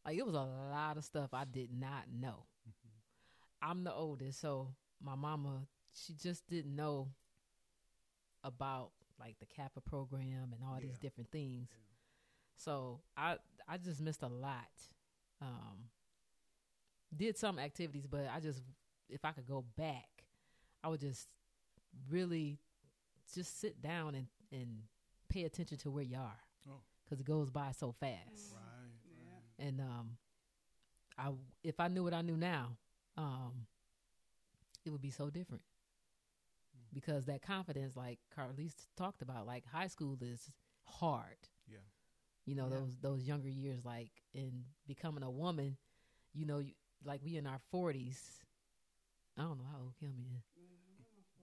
[0.05, 2.45] Like it was a lot of stuff I did not know.
[3.63, 7.09] I'm the oldest, so my mama she just didn't know
[8.43, 11.69] about like the Kappa program and all these different things.
[12.57, 13.37] So I
[13.69, 14.69] I just missed a lot.
[15.41, 15.89] Um,
[17.17, 18.63] did some activities, but I just
[19.09, 20.09] if I could go back,
[20.83, 21.29] I would just
[22.11, 22.59] really
[23.33, 24.83] just sit down and and
[25.29, 26.81] pay attention to where you are Oh.
[27.05, 28.93] because it goes by so fast Right.
[29.59, 29.67] Yeah.
[29.67, 30.17] and um
[31.19, 31.31] i
[31.63, 32.77] if i knew what i knew now
[33.17, 33.67] um
[34.85, 35.63] it would be so different
[36.93, 40.51] because that confidence like carlise talked about like high school is
[40.85, 41.79] hard Yeah.
[42.47, 42.77] you know Yeah.
[42.79, 45.77] those those younger years like in becoming a woman
[46.33, 46.73] you know you,
[47.05, 48.21] like we in our 40s
[49.39, 50.43] i don't know how old kim is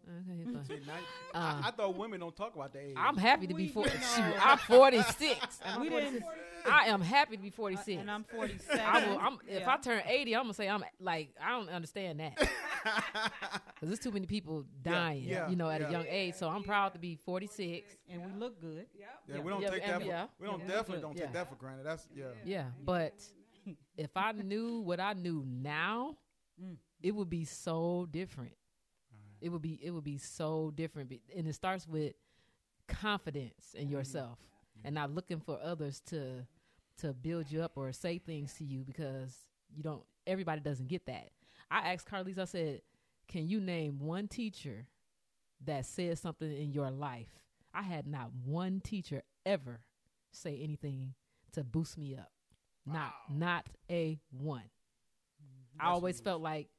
[0.08, 0.66] okay fine.
[0.66, 0.94] See, now,
[1.34, 2.96] Uh, I, I thought women don't talk about their age.
[2.98, 6.24] i'm happy to be We- 40 you know- shoot, i'm 46 we didn't.
[6.70, 8.80] i am happy to be 46 And I'm 47.
[8.80, 9.18] I will.
[9.20, 9.74] I'm, If Yeah.
[9.74, 12.36] I turn eighty, I'm gonna say I'm like I don't understand that
[12.84, 15.88] because there's too many people dying, yeah, you know, at yeah.
[15.88, 16.36] a young age.
[16.36, 17.96] So I'm proud to be 46.
[18.10, 18.86] and we look good.
[18.98, 19.42] Yeah, Yeah.
[19.42, 20.02] we don't Yeah, take that.
[20.02, 20.26] For, yeah.
[20.40, 20.68] We don't Yeah.
[20.68, 21.24] definitely don't Yeah.
[21.26, 21.86] take that for granted.
[21.86, 22.26] That's yeah.
[22.46, 23.14] Yeah, but
[23.98, 26.18] if I knew what I knew now,
[26.62, 26.76] Mm.
[27.02, 28.54] it would be so different.
[29.42, 32.14] It would be it would be so different, and it starts with
[32.88, 33.94] confidence in mm-hmm.
[33.94, 34.38] yourself,
[34.84, 36.46] and not looking for others to
[36.98, 39.36] to build you up or say things to you because
[39.76, 40.04] you don't.
[40.28, 41.30] Everybody doesn't get that.
[41.70, 42.38] I asked Carlise.
[42.38, 42.82] I said,
[43.28, 44.88] "Can you name one teacher
[45.66, 47.30] that said something in your life?"
[47.74, 49.82] I had not one teacher ever
[50.32, 51.14] say anything
[51.54, 52.32] to boost me up.
[52.86, 53.36] Not Wow.
[53.36, 54.70] not a one.
[55.80, 56.70] I always felt like,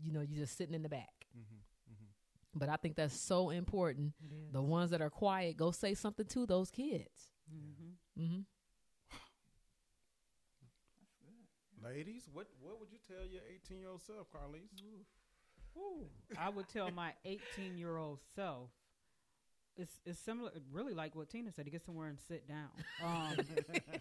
[0.00, 1.15] you know, you're just sitting in the back.
[2.58, 4.14] But I think that's so important.
[4.52, 7.30] The ones that are quiet, go say something to those kids.
[7.52, 7.96] Mhm.
[8.16, 8.40] hmm
[11.84, 14.70] Ladies, what what would you tell your 18 year old self, Carlise?
[16.38, 18.70] I would tell my 18 year old self.
[19.76, 21.66] It's it's similar, really like what Tina said.
[21.66, 22.70] To get somewhere and sit down.
[23.04, 23.36] Um,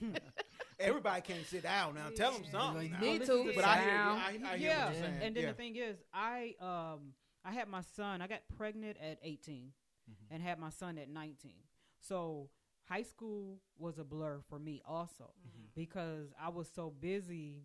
[0.80, 2.08] Everybody can't sit down now.
[2.16, 2.92] Tell them something.
[2.92, 3.00] now.
[3.00, 3.50] Me this too.
[3.50, 3.94] is But I hear.
[3.94, 4.18] Down.
[4.18, 5.20] I, I hear yeah, what you're saying.
[5.22, 5.50] and then yeah.
[5.50, 7.14] the thing is, I um
[7.46, 8.22] I had my son.
[8.22, 9.72] I got pregnant at 18,
[10.10, 10.34] Mm-hmm.
[10.36, 11.54] and had my son at 19.
[12.00, 12.50] So
[12.88, 15.66] high school was a blur for me also Mm-hmm.
[15.76, 17.64] because I was so busy,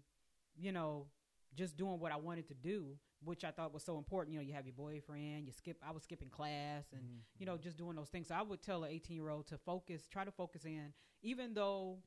[0.56, 1.06] you know,
[1.54, 4.32] just doing what I wanted to do, which I thought was so important.
[4.32, 5.76] You know, you have your boyfriend, you skip.
[5.86, 7.18] I was skipping class, and Mm-hmm.
[7.40, 8.28] you know, just doing those things.
[8.28, 11.52] So I would tell an 18 year old to focus, try to focus in, even
[11.52, 11.98] though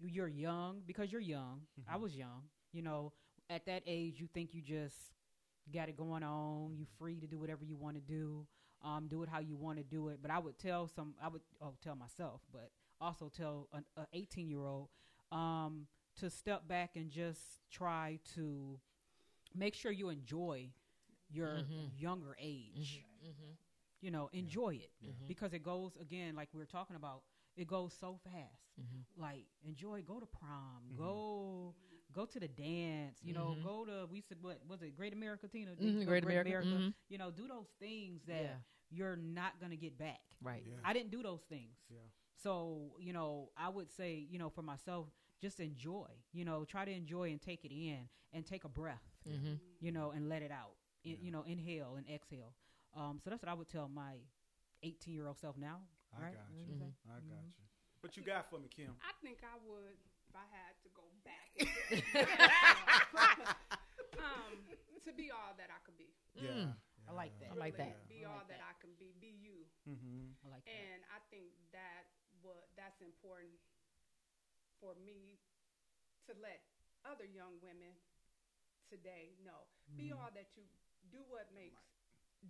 [0.00, 1.62] you're young, because you're young.
[1.88, 2.44] I was young.
[2.72, 3.12] You know,
[3.50, 4.96] at that age, you think you just
[5.72, 6.74] got it going on.
[6.76, 8.46] You free to do whatever you want to do.
[8.82, 10.18] Um, do it how you want to do it.
[10.22, 11.14] But I would tell some.
[11.22, 12.70] I would oh, tell myself, but
[13.00, 14.88] also tell an 18 year old
[15.30, 15.86] um,
[16.20, 18.78] to step back and just try to
[19.54, 20.70] make sure you enjoy
[21.30, 21.90] your Mhm.
[21.98, 23.52] younger age hmm
[24.00, 24.90] you know enjoy it
[25.28, 27.22] because it goes again like we were talking about
[27.56, 29.04] it goes so fast Mhm.
[29.16, 31.74] like enjoy go to prom go
[32.12, 33.62] go to the dance you know Mhm.
[33.64, 36.20] go to we said what was it great america tina Did Mhm, you go to
[36.20, 36.94] Great America, mhm.
[37.08, 38.56] you know do those things that Yeah.
[38.90, 40.62] you're not gonna get back Right.
[40.66, 40.76] Yeah.
[40.84, 41.98] i didn't do those things Yeah.
[42.36, 45.08] so you know i would say you know for myself
[45.40, 49.02] just enjoy you know try to enjoy and take it in and take a breath
[49.24, 50.76] hmm you know, and let it out.
[51.02, 52.54] In, You know, inhale and exhale.
[52.94, 54.14] Um, so that's what I would tell my
[54.82, 55.80] 18 year old self now.
[56.16, 56.34] I right?
[56.34, 56.72] got you.
[56.72, 56.94] you say?
[57.10, 57.64] I got you.
[58.00, 58.94] What you got for me, Kim?
[59.02, 59.98] I think I would
[60.28, 60.81] if I had to go back.
[64.18, 64.52] Um,
[65.04, 66.10] to be all that I could be.
[66.34, 66.72] Yeah.
[67.08, 67.52] I like that.
[67.52, 68.08] I like that.
[68.08, 68.62] Be I all that.
[68.62, 68.64] that.
[68.64, 69.12] I can be.
[69.20, 69.66] Be you.
[69.84, 70.32] Mm-hmm.
[70.46, 70.72] I like that.
[70.72, 72.08] And I think that
[72.40, 73.58] what that's important
[74.80, 75.38] for me
[76.26, 76.62] to let
[77.04, 77.94] other young women
[78.88, 79.66] today know.
[79.98, 80.64] Be all that you
[81.10, 81.82] do what makes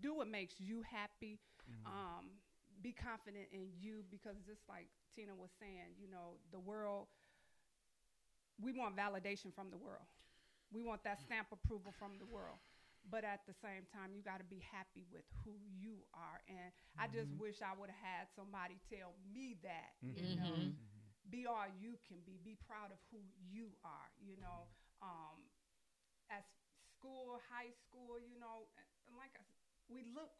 [0.00, 1.40] do what makes you happy.
[1.86, 2.38] Um,
[2.82, 7.07] be confident in you because just like Tina was saying, you know, the world
[8.61, 10.05] we want validation from the world.
[10.72, 12.59] We want that stamp approval from the world.
[13.03, 16.38] But at the same time, you got to be happy with who you are.
[16.46, 20.78] And I just wish I would have had somebody tell me that, you know, Mhm.
[21.28, 22.38] be all you can be.
[22.38, 23.18] Be proud of who
[23.50, 24.68] you are, you know.
[25.03, 25.50] Um,
[26.30, 26.44] as
[26.94, 30.30] school, high school, you know, and like I, s- we look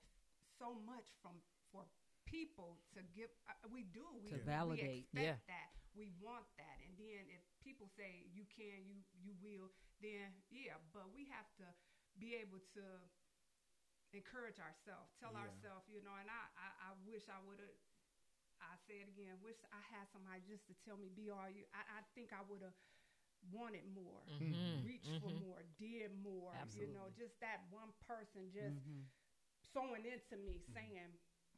[0.58, 1.42] so much from
[1.72, 1.84] for
[2.24, 3.28] people to give.
[3.48, 4.06] Uh, we do.
[4.22, 5.36] We, To we validate, expect yeah.
[5.50, 5.70] that.
[5.94, 6.78] We want that.
[6.86, 9.70] And then if people say you can, you you will,
[10.02, 10.76] then yeah.
[10.92, 11.66] But we have to
[12.18, 12.84] be able to
[14.12, 15.46] encourage ourselves, tell Yeah.
[15.48, 16.14] ourselves, you know.
[16.18, 17.76] And I I, I wish I would have.
[18.62, 19.34] I say it again.
[19.42, 22.42] Wish I had somebody just to tell me, "Be all you." I, I think I
[22.46, 22.76] would have
[23.50, 24.84] wanted more, Mhm.
[24.86, 25.40] reached for Mhm.
[25.42, 26.54] more, did more.
[26.54, 26.94] Absolutely.
[26.94, 29.06] You know, just that one person just Mhm.
[29.74, 31.10] sewing into me, saying,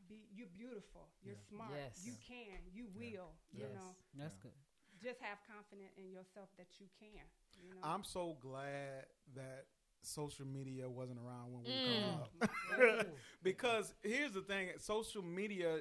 [0.09, 1.13] "Be you're beautiful.
[1.21, 1.49] You're Yeah.
[1.49, 1.77] smart.
[1.77, 2.05] Yes.
[2.05, 2.59] You can.
[2.73, 3.37] You will.
[3.53, 3.75] You Yes.
[3.75, 4.43] know, That's Yeah.
[4.49, 4.57] good.
[5.05, 7.23] Just have confidence in yourself that you can.
[7.63, 9.67] You know, I'm so glad that
[10.03, 11.85] social media wasn't around when we were Mm.
[11.85, 13.09] growing up.
[13.43, 15.81] because here's the thing social media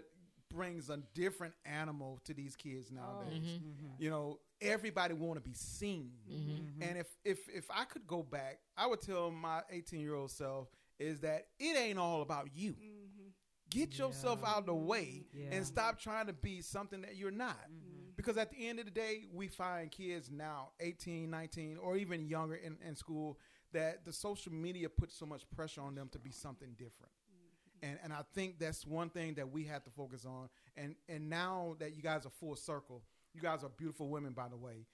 [0.49, 3.95] brings a different animal to these kids nowadays Mhm.
[3.97, 6.67] you know everybody want to be seen Mhm.
[6.81, 10.29] and if if if i could go back i would tell my 18 year old
[10.29, 10.69] self
[10.99, 13.29] is that it ain't all about you hmm
[13.71, 15.47] get yourself out of the way Yeah.
[15.53, 17.92] and stop trying to be something that you're not Mm-hmm.
[18.15, 22.27] Because at the end of the day we find kids now 18 19 or even
[22.27, 23.39] younger in, in school
[23.71, 27.11] that the social media puts so much pressure on them to be something different.
[27.81, 30.49] And and i think that's one thing that we have to focus on.
[30.77, 33.03] And and now that you guys are full circle
[33.33, 34.85] you guys are beautiful women by the way.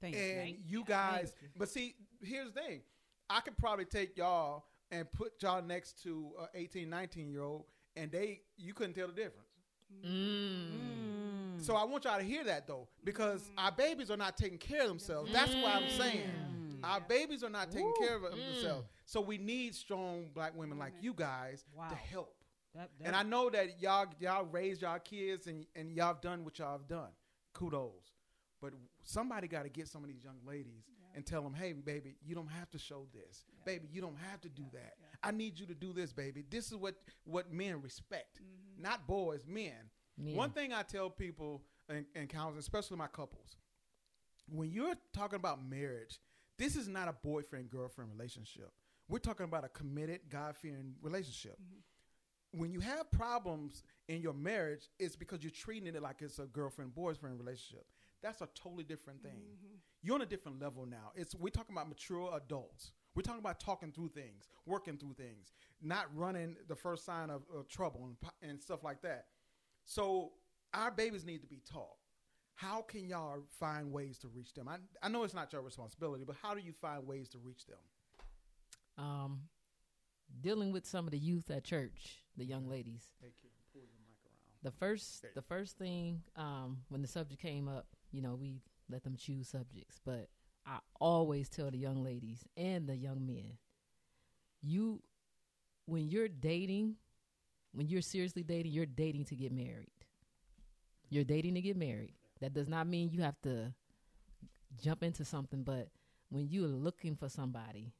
[0.00, 0.56] Thank and you.
[0.66, 1.48] you guys Thank you.
[1.58, 2.80] but see here's the thing.
[3.30, 7.64] I could probably take y'all and put y'all next to a 18 19 year old
[7.96, 9.48] and they you couldn't tell the difference.
[10.04, 11.21] Mm.
[11.62, 13.52] So I want y'all to hear that though, because mm.
[13.58, 15.32] our babies are not taking care of themselves.
[15.32, 15.96] That's what I'm mm.
[15.96, 16.30] saying.
[16.30, 16.84] Mm.
[16.84, 18.88] Our babies are not taking care of themselves.
[19.04, 21.88] So we need strong black women like you guys Wow.
[21.88, 22.34] to help.
[22.74, 26.20] That, that, And I know that y'all y'all raised y'all kids and and y'all have
[26.20, 27.10] done what y'all have done.
[27.52, 28.16] Kudos.
[28.60, 30.84] But somebody got to get some of these young ladies
[31.14, 33.44] and tell them, "Hey, baby, you don't have to show this.
[33.64, 34.94] Baby, you don't have to do that.
[35.22, 36.44] I need you to do this, baby.
[36.48, 36.94] This is what
[37.24, 38.82] what men respect, mm-hmm.
[38.82, 40.36] not boys, men." Men.
[40.36, 43.56] One thing I tell people in, in counseling, especially my couples,
[44.48, 46.20] when you're talking about marriage,
[46.58, 48.70] this is not a boyfriend girlfriend relationship.
[49.08, 51.58] We're talking about a committed, God fearing relationship.
[51.60, 52.60] Mm-hmm.
[52.60, 56.44] When you have problems in your marriage, it's because you're treating it like it's a
[56.44, 57.86] girlfriend boyfriend relationship.
[58.22, 59.32] That's a totally different thing.
[59.32, 59.76] Mm-hmm.
[60.02, 61.12] You're on a different level now.
[61.14, 62.92] It's we're talking about mature adults.
[63.14, 65.52] We're talking about talking through things, working through things,
[65.82, 69.26] not running the first sign of, of trouble and, and stuff like that.
[69.84, 70.32] So
[70.72, 71.96] our babies need to be taught.
[72.54, 74.68] How can y'all find ways to reach them?
[74.68, 77.66] I, I know it's not your responsibility, but how do you find ways to reach
[77.66, 77.78] them?
[78.98, 79.40] um,
[80.40, 83.04] dealing with some of the youth at church, the young ladies.
[83.20, 84.62] Hey, kid, pull your mic around.
[84.62, 88.60] The first, the first thing um, when the subject came up, you know, we
[88.90, 90.28] let them choose subjects, but
[90.66, 93.56] I always tell the young ladies and the young men,
[94.62, 95.02] you,
[95.86, 96.96] when you're dating,
[97.72, 99.90] when you're seriously dating, you're dating to get married.
[101.08, 102.14] You're dating to get married.
[102.40, 103.72] That does not mean you have to
[104.82, 105.88] jump into something, but
[106.30, 107.92] when you're looking for somebody,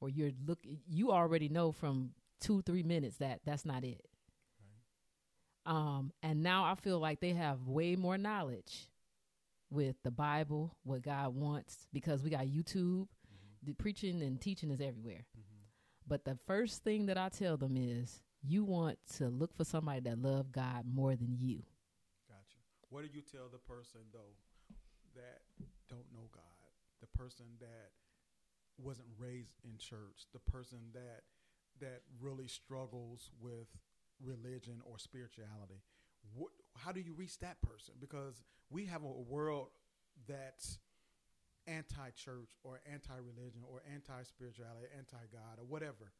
[0.00, 2.10] or you're look, you already know from
[2.40, 4.06] two, three minutes that that's not it.
[5.66, 8.88] Um, and now I feel like they have way more knowledge
[9.70, 13.06] with the Bible, what God wants, because we got YouTube.
[13.62, 15.26] The preaching and teaching is everywhere.
[16.06, 20.00] But the first thing that I tell them is you want to look for somebody
[20.00, 21.62] that love God more than you.
[22.28, 22.58] Gotcha.
[22.90, 24.36] What do you tell the person though
[25.14, 25.40] that
[25.88, 26.42] don't know God,
[27.00, 27.90] the person that
[28.78, 31.22] wasn't raised in church, the person that
[31.80, 33.68] that really struggles with
[34.22, 35.82] religion or spirituality?
[36.34, 37.94] What, how do you reach that person?
[38.00, 39.68] Because we have a, world
[40.26, 40.78] that's
[41.66, 46.12] anti-church or anti-religion or anti-spirituality, anti-God or whatever.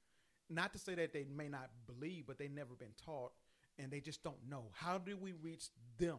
[0.51, 3.32] Not to say that they may not believe, but they never been taught
[3.78, 4.64] and they just don't know.
[4.72, 5.66] How do we reach
[5.99, 6.18] them?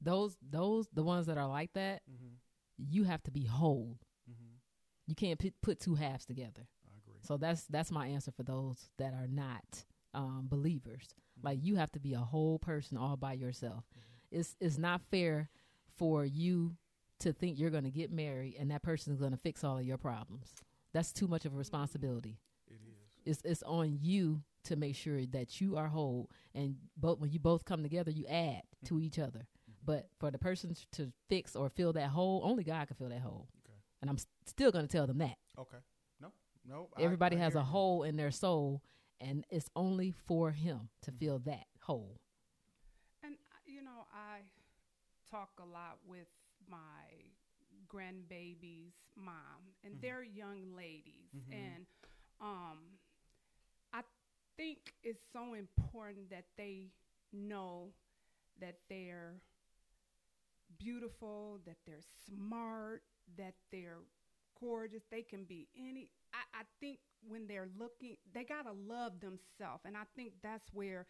[0.00, 2.34] Those those the ones that are like that, Mm-hmm.
[2.78, 3.98] you have to be whole.
[4.30, 4.54] Mm-hmm.
[5.06, 6.66] You can't put, put two halves together.
[6.86, 7.18] I agree.
[7.22, 9.84] So that's that's my answer for those that are not
[10.14, 11.08] um, believers.
[11.42, 13.84] Like you have to be a whole person all by yourself.
[14.30, 15.50] It's it's not fair
[15.96, 16.76] for you
[17.20, 19.76] to think you're going to get married and that person is going to fix all
[19.76, 20.48] of your problems.
[20.94, 22.38] That's too much of a responsibility.
[23.24, 23.36] It is.
[23.38, 27.38] It's it's on you to make sure that you are whole and both when you
[27.38, 29.46] both come together you add to each other
[29.84, 33.20] but for the person to fix or fill that hole only god can fill that
[33.22, 33.78] hole Okay.
[34.02, 35.78] and i'm s- still going to tell them that Okay.
[36.20, 36.28] No.
[36.68, 36.88] No.
[36.98, 37.70] Everybody I has hear a you.
[37.70, 38.82] hole in their soul
[39.18, 41.18] and it's only for him to Mm-hmm.
[41.24, 42.20] fill that hole
[43.22, 44.40] And uh, you know, I
[45.30, 46.28] talk a lot with
[46.68, 47.06] my
[47.88, 50.00] grandbaby's mom, and Mhm.
[50.02, 51.52] they're young ladies, Mhm.
[51.52, 51.86] and
[52.40, 52.99] um, I
[54.60, 56.90] think it's so important that they
[57.32, 57.92] know
[58.60, 59.40] that they're
[60.78, 63.02] beautiful, that they're smart,
[63.36, 63.98] that they're
[64.60, 65.02] gorgeous.
[65.10, 66.10] They can be any.
[66.32, 71.06] I, I think when they're looking, they gotta love themselves, and I think that's where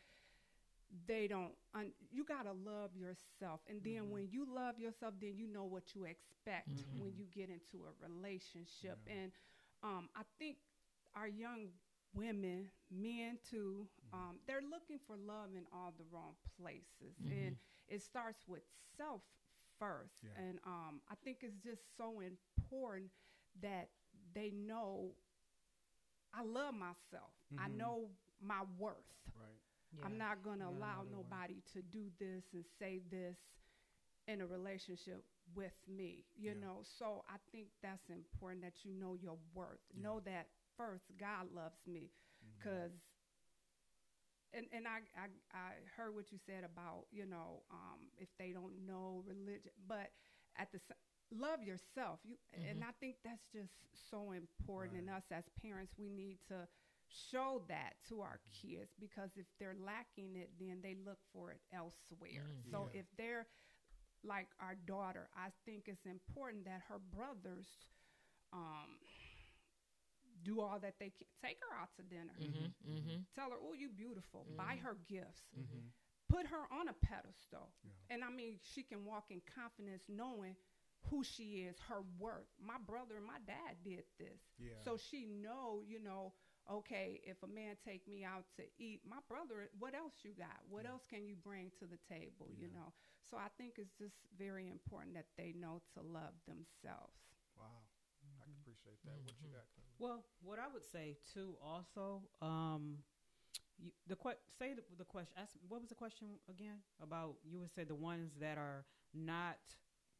[1.07, 4.11] they don't un- you got to love yourself and then Mhm.
[4.11, 6.86] when you love yourself then you know what you expect Mhm.
[6.96, 9.07] when you get into a relationship Yeah.
[9.07, 9.32] and
[9.82, 10.57] um, i think
[11.14, 11.68] our young
[12.14, 17.56] women men too um, they're looking for love in all the wrong places and
[17.88, 18.62] it starts with
[18.96, 19.22] self
[19.78, 20.42] first Yeah.
[20.48, 23.11] and um, i think it's just so important
[23.61, 23.88] that
[24.34, 25.12] they know
[26.34, 27.76] i love myself i Mhm.
[27.78, 29.04] know my worth
[29.34, 29.61] Right.
[30.04, 31.22] I'm not going to Learn allow another way.
[31.22, 33.36] nobody to do this and say this
[34.28, 36.61] in a relationship with me, you Yeah.
[36.61, 36.82] know.
[36.82, 39.80] So I think that's important that you know your worth.
[39.94, 40.02] Yeah.
[40.02, 42.11] Know that first God loves me
[42.43, 42.61] Mhm.
[42.62, 42.93] cuz
[44.53, 48.53] and and I, I I heard what you said about, you know, um if they
[48.53, 50.11] don't know religion, but
[50.57, 50.81] at the
[51.33, 52.18] love yourself.
[52.25, 53.73] You and I think that's just
[54.11, 55.93] so important in us as parents.
[55.99, 56.66] We need to
[57.31, 61.61] show that to our kids because if they're lacking it then they look for it
[61.73, 62.71] elsewhere Mm.
[62.71, 63.01] so Yeah.
[63.01, 63.47] if they're
[64.23, 67.66] like our daughter i think it's important that her brothers
[68.53, 68.99] um,
[70.43, 73.18] do all that they can take her out to dinner mm-hmm, mm-hmm.
[73.34, 75.91] tell her oh you beautiful buy her gifts Mhm.
[76.28, 78.14] put her on a pedestal Yeah.
[78.14, 80.57] and i mean she can walk in confidence knowing
[81.11, 84.74] who she is her worth my brother and my dad did this Yeah.
[84.84, 86.32] so she know, you know,
[86.70, 90.61] okay, if a man take me out to eat, my brother, what else you got?
[90.68, 90.91] What Yeah.
[90.91, 92.93] else can you bring to the table, you know?
[93.28, 97.16] So I think it's just very important that they know to love themselves.
[97.57, 97.82] Wow.
[98.41, 99.18] I can appreciate that.
[99.24, 99.53] What you Mhm.
[99.53, 99.66] got?
[99.74, 99.89] Chloe?
[100.01, 102.96] Well, what I would say too, also, um,
[103.78, 105.34] you, the que- say the, the question.
[105.36, 106.78] Ask, what was the question again?
[107.03, 108.84] About you would say the ones that are
[109.14, 109.59] not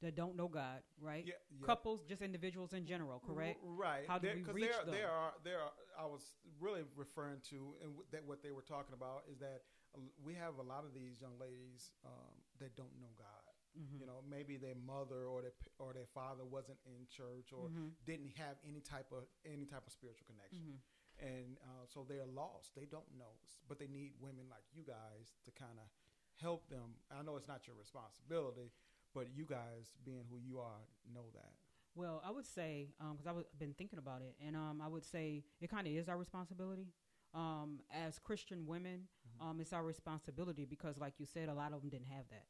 [0.03, 1.24] that don't know God, right?
[1.26, 1.66] Yeah, yeah.
[1.66, 3.59] Couples, just individuals in general, correct?
[3.62, 4.05] Right.
[4.07, 4.95] How do we reach there, them?
[4.95, 5.72] there are there are.
[5.99, 6.22] I was
[6.61, 9.62] really referring to, and w- that what they were talking about is that
[9.95, 13.39] uh, we have a lot of these young ladies um, that don't know God.
[13.79, 14.01] Mhm.
[14.01, 17.95] You know, maybe their mother or their or their father wasn't in church or Mhm.
[18.05, 20.81] didn't have any type of any type of spiritual connection,
[21.18, 21.27] Mhm.
[21.27, 22.75] and uh, so they're lost.
[22.75, 25.89] They don't know, but they need women like you guys to kind of
[26.37, 26.97] help them.
[27.11, 28.73] I know it's not your responsibility,
[29.12, 31.55] but you guys, being who you are, know that.
[31.95, 35.45] Well, I would say because I've been thinking about it, and um, I would say
[35.61, 36.93] it kind of is our responsibility
[37.35, 39.09] um, as Christian women.
[39.29, 39.41] Mhm.
[39.43, 42.47] Um, it's our responsibility because, like you said, a lot of them didn't have that.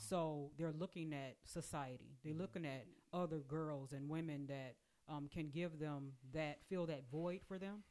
[0.00, 2.16] So they're looking at society.
[2.22, 2.38] They're Mhm.
[2.38, 4.76] looking at other girls and women that
[5.08, 7.82] um, can give them that fill that void for them.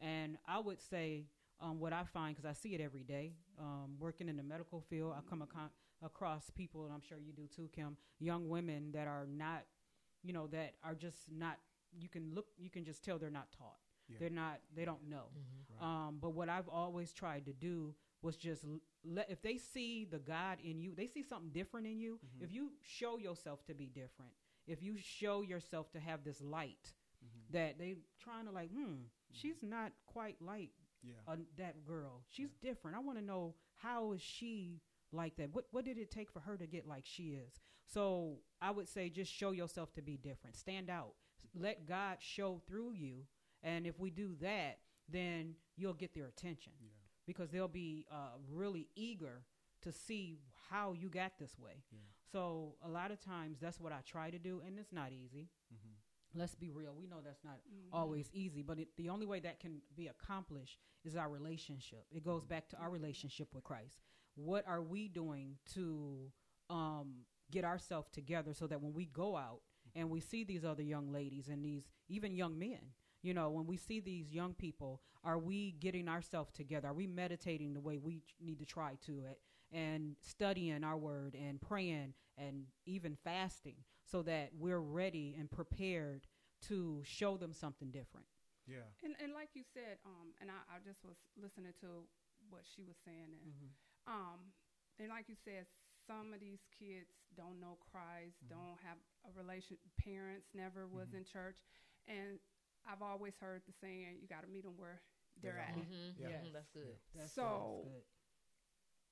[0.00, 1.26] And I would say
[1.60, 3.34] um, what I find because I see it every day.
[3.58, 5.42] Um, working in the medical field, I come
[6.02, 7.96] across people, and I'm sure you do too, Kim.
[8.20, 9.66] Young women that are not,
[10.22, 11.58] you know, that are just not.
[11.92, 12.46] You can look.
[12.56, 13.80] You can just tell they're not taught.
[14.08, 14.18] Yeah.
[14.20, 14.60] They're not.
[14.72, 15.30] They don't know.
[15.36, 15.84] Mm-hmm.
[15.84, 16.06] Right.
[16.06, 20.04] Um, but what I've always tried to do was just l- let if they see
[20.04, 22.18] the God in you, they see something different in you.
[22.18, 22.42] Mhm.
[22.42, 24.32] If you show yourself to be different,
[24.66, 26.94] if you show yourself to have this light
[27.24, 27.50] Mhm.
[27.52, 30.72] that they trying to like, hmm, she's not quite like
[31.02, 31.20] Yeah.
[31.26, 32.24] uh, that girl.
[32.28, 32.96] She's different.
[32.96, 34.80] I want to know how is she
[35.12, 35.50] like that?
[35.52, 37.60] What what did it take for her to get like she is?
[37.86, 40.56] So I would say just show yourself to be different.
[40.56, 41.14] Stand out.
[41.54, 43.26] Let God show through you.
[43.62, 46.90] And if we do that, then you'll get their attention Yeah.
[47.28, 49.44] Because they'll be uh, really eager
[49.82, 51.84] to see how you got this way.
[51.92, 51.98] Yeah.
[52.32, 55.48] So a lot of times that's what I try to do, and it's not easy.
[55.72, 55.94] Mhm.
[56.34, 56.94] Let's be real.
[56.94, 57.88] We know that's not Mhm.
[57.92, 62.06] always easy, but it, the only way that can be accomplished is our relationship.
[62.10, 64.00] It goes back to our relationship with Christ.
[64.34, 66.32] What are we doing to
[66.70, 69.62] um, get ourselves together so that when we go out
[69.94, 72.92] and we see these other young ladies and these even young men,
[73.22, 76.88] you know, when we see these young people, are we getting ourselves together?
[76.88, 79.40] Are we meditating the way we need to try to it
[79.72, 86.26] and studying our word and praying and even fasting so that we're ready and prepared
[86.68, 88.26] to show them something different?
[88.66, 88.86] Yeah.
[89.02, 92.04] And and like you said, um, and I, I just was listening to
[92.50, 93.70] what she was saying, and Mhm.
[94.06, 94.52] um,
[94.98, 95.66] and like you said,
[96.06, 98.48] some of these kids don't know Christ, Mhm.
[98.50, 99.76] don't have a relation.
[99.96, 101.18] Parents never was Mhm.
[101.18, 101.58] in church,
[102.06, 102.38] and
[102.88, 105.00] I've always heard the saying, "You got to meet them where
[105.40, 106.20] They they're at." Mm-hmm.
[106.22, 106.28] Yeah.
[106.42, 106.96] Mhm, That's good.
[107.14, 107.92] That's So- good.
[107.92, 108.06] That's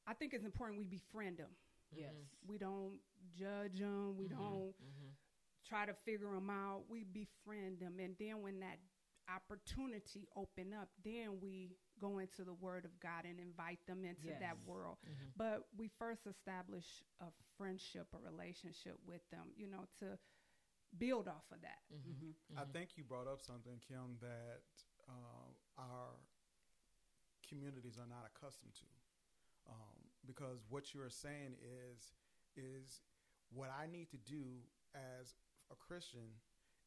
[0.09, 1.51] I think it's important we befriend them.
[1.91, 2.01] good.
[2.01, 2.15] Yes.
[2.47, 3.01] We don't
[3.35, 4.17] judge them.
[4.17, 4.31] We Mhm.
[4.39, 5.15] don't Mhm.
[5.65, 6.89] try to figure them out.
[6.89, 8.79] We befriend them, and then when that
[9.29, 14.29] opportunity open up, then we go into the Word of God and invite them into
[14.29, 14.67] that Yes.
[14.67, 14.99] world.
[15.05, 15.33] Mhm.
[15.37, 20.19] But we first establish a friendship, a relationship with them, you know, to
[20.99, 21.83] build off of that.
[21.93, 22.13] Mhm.
[22.15, 22.35] Mhm.
[22.57, 22.73] I Mhm.
[22.73, 24.63] think you brought up something, Kim, that
[25.09, 26.17] uh, our
[27.49, 28.87] communities are not accustomed to,
[29.69, 32.15] um, because what you are saying is
[32.57, 33.03] is
[33.51, 34.63] what I need to do
[34.95, 35.37] as
[35.71, 36.41] a Christian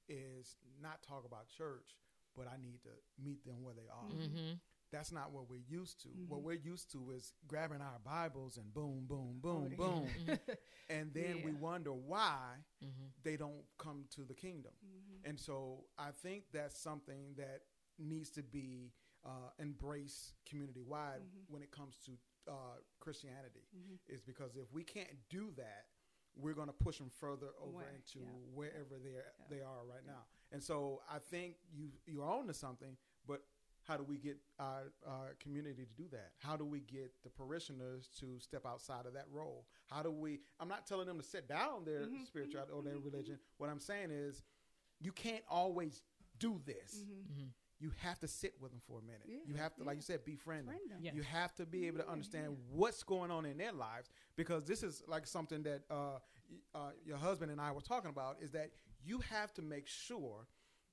[0.07, 1.95] is not talk about church,
[2.35, 4.09] but I need to meet them where they are.
[4.11, 4.59] Mhm.
[4.91, 6.09] That's not what we're used to.
[6.09, 6.27] Mhm.
[6.29, 9.77] What we're used to is grabbing our Bibles and boom, boom, boom, yeah.
[9.77, 10.07] boom,
[10.89, 13.11] and then we wonder why Mhm.
[13.23, 14.73] they don't come to the kingdom.
[14.83, 15.29] Mhm.
[15.29, 17.61] And so I think that's something that
[17.97, 18.91] needs to be
[19.25, 21.49] uh, embraced community wide Mhm.
[21.49, 22.17] when it comes to
[22.47, 23.67] uh, Christianity.
[23.75, 23.99] Mhm.
[24.07, 25.87] Is because if we can't do that,
[26.35, 28.31] we're going to push them further over into yeah.
[28.55, 29.47] wherever they are, Yeah.
[29.49, 30.13] they are right Yeah.
[30.13, 30.27] now.
[30.51, 32.97] And so I think you you're on to something,
[33.89, 36.29] how do we get our, our community to do that?
[36.37, 39.65] How do we get the parishioners to step outside of that role?
[39.87, 40.41] How do we?
[40.59, 43.39] I'm not telling them to sit down their Mhm, spirituality or their mhm, religion.
[43.57, 44.43] What I'm saying is,
[44.99, 46.03] you can't always
[46.37, 47.03] do this.
[47.79, 49.23] You have to sit with them for a minute.
[49.25, 50.75] Yeah, you have to, like you said, befriend them.
[50.89, 50.99] Them.
[51.01, 51.13] Yeah.
[51.13, 52.77] You have to be able to understand yeah.
[52.77, 56.19] what's going on in their lives because this is like something that uh,
[56.75, 58.71] uh, your husband and I were talking about is that
[59.01, 60.45] you have to make sure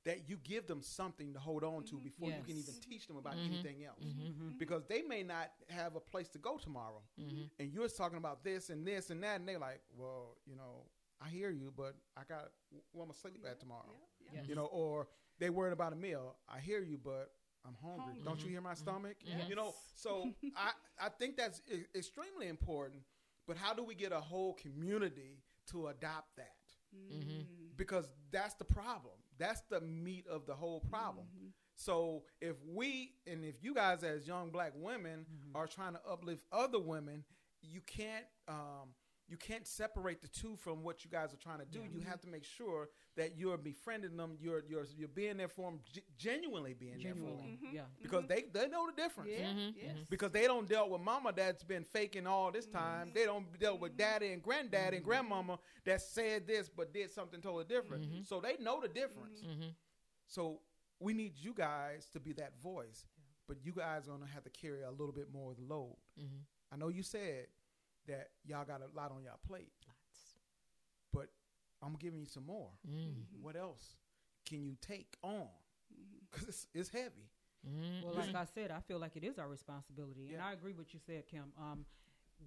[0.06, 2.02] that you give them something to hold on to Mhm.
[2.04, 3.46] before you can even teach them about Mhm.
[3.46, 4.02] anything else.
[4.02, 4.56] Mhm.
[4.56, 7.50] Because they may not have a place to go tomorrow, Mhm.
[7.58, 10.88] and you're talking about this and this and that, and they're like, "Well, you know,
[11.20, 12.52] I hear you, but I got
[12.92, 14.40] where I'm gonna sleep Yeah, at tomorrow." yeah, yeah.
[14.40, 14.48] Yes.
[14.48, 16.38] you know, or they worried about a meal.
[16.48, 17.34] I hear you, but
[17.64, 18.04] I'm hungry.
[18.04, 18.22] Hungry.
[18.22, 18.78] Don't you hear my Mhm.
[18.78, 19.16] stomach?
[19.24, 19.48] Yes.
[19.48, 20.22] You know, so
[20.56, 23.04] I I think that's e- extremely important.
[23.46, 26.56] But how do we get a whole community to adopt that?
[27.76, 29.18] Because that's the problem.
[29.38, 31.26] That's the meat of the whole problem.
[31.36, 31.52] Mhm.
[31.74, 35.54] So if we and if you guys as young black women Mhm.
[35.54, 37.24] are trying to uplift other women,
[37.62, 38.94] you can't um,
[39.28, 41.80] you can't separate the two from what you guys are trying to do.
[41.80, 41.88] Yeah.
[41.94, 44.36] You have to make sure that you're befriending them.
[44.40, 47.56] You're you're you're being there for them, g- genuinely being there for Genuinely.
[47.62, 47.74] them, Mhm.
[47.74, 47.84] Yeah.
[48.00, 49.30] because they they know the difference.
[49.32, 49.52] Yeah.
[49.52, 49.74] Mhm.
[49.76, 49.96] Yes.
[49.96, 50.08] Mhm.
[50.10, 53.08] Because they don't deal with mama that's been faking all this time.
[53.10, 53.14] Mhm.
[53.14, 53.96] They don't deal with Mhm.
[53.96, 58.26] daddy and granddaddy and grandmama that said this but did something totally different.
[58.26, 59.40] So they know the difference.
[59.42, 59.74] Mhm.
[60.28, 60.60] So
[61.00, 63.04] we need you guys to be that voice,
[63.48, 65.96] but you guys are gonna have to carry a little bit more of the load.
[66.70, 67.48] I know you said
[68.06, 70.34] that y'all got a lot on y'all plate, Lots.
[71.12, 71.28] but
[71.82, 72.70] I'm giving you some more.
[72.88, 73.14] Mhm.
[73.14, 73.40] Mhm.
[73.42, 73.96] What else
[74.44, 75.48] can you take on?
[76.30, 77.30] Because it's, it's heavy.
[77.66, 78.02] Mhm.
[78.04, 80.92] Well, like I said, I feel like it is our responsibility, and I agree with
[80.94, 81.52] you said, Kim.
[81.58, 81.84] Um,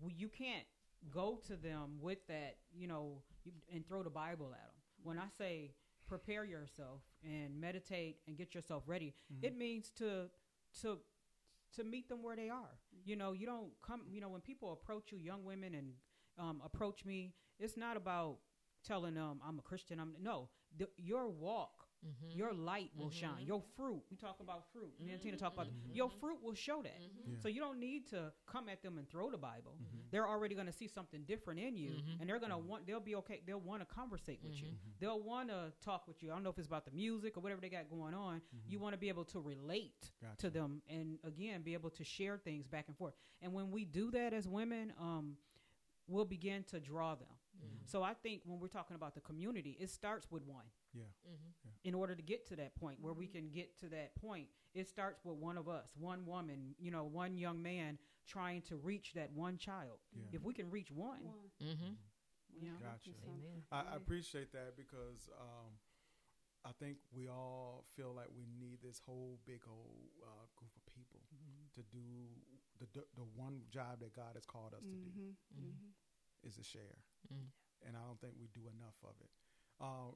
[0.02, 0.66] we, you can't
[1.12, 4.76] go to them with that, you know, you, and throw the Bible at them.
[5.04, 5.74] When I say
[6.08, 9.44] prepare yourself and meditate and get yourself ready, Mhm.
[9.44, 10.30] it means to
[10.82, 11.00] to
[11.76, 12.78] to meet them where they are.
[13.06, 14.02] You know, you don't come.
[14.10, 15.94] You know, when people approach you, young women, and
[16.38, 18.38] um, approach me, it's not about
[18.86, 20.00] telling them I'm a Christian.
[20.00, 20.50] I'm no.
[20.78, 22.36] The, your walk Mhm.
[22.36, 23.44] your light will shine.
[23.44, 23.48] Mhm.
[23.48, 24.04] Your fruit.
[24.10, 24.98] We talk about fruit.
[25.00, 25.96] Me and Tina talk about Mhm.
[25.96, 27.00] your fruit will show that.
[27.02, 27.34] Mhm.
[27.34, 27.40] Yeah.
[27.40, 29.78] So you don't need to come at them and throw the Bible.
[29.82, 30.10] Mhm.
[30.12, 32.86] They're already going to see something different in you, and they're going to want.
[32.88, 33.42] They'll be okay.
[33.46, 34.78] They'll want to conversate with you.
[35.00, 36.32] They'll want to talk with you.
[36.32, 38.42] I don't know if it's about the music or whatever they got going on.
[38.68, 40.38] You want to be able to relate Gotcha.
[40.38, 43.16] to them, and again, be able to share things back and forth.
[43.42, 45.38] And when we do that as women, um,
[46.08, 47.39] we'll begin to draw them.
[47.86, 51.04] So I think when we're talking about the community, it starts with one Yeah.
[51.28, 51.72] Mhm.
[51.84, 54.88] in order to get to that point where we can get to that point it
[54.88, 57.98] starts with one of us one woman you know one young man
[58.28, 60.28] trying to reach that one child Yeah.
[60.34, 61.52] if we can reach one One.
[61.60, 61.98] Mhm.
[62.54, 63.12] you know Gotcha.
[63.26, 63.64] Amen.
[63.72, 65.80] I, I appreciate that because um,
[66.66, 70.86] I think we all feel like we need this whole big old uh, group of
[70.86, 71.72] people Mhm.
[71.76, 72.30] to do
[72.80, 75.36] the, the the one job that God has called us to do Mhm.
[75.56, 75.72] Mhm.
[75.74, 75.94] Mhm.
[76.44, 77.52] Is to share, Mhm.
[77.82, 79.32] and I don't think we do enough of it.
[79.80, 80.12] Uh,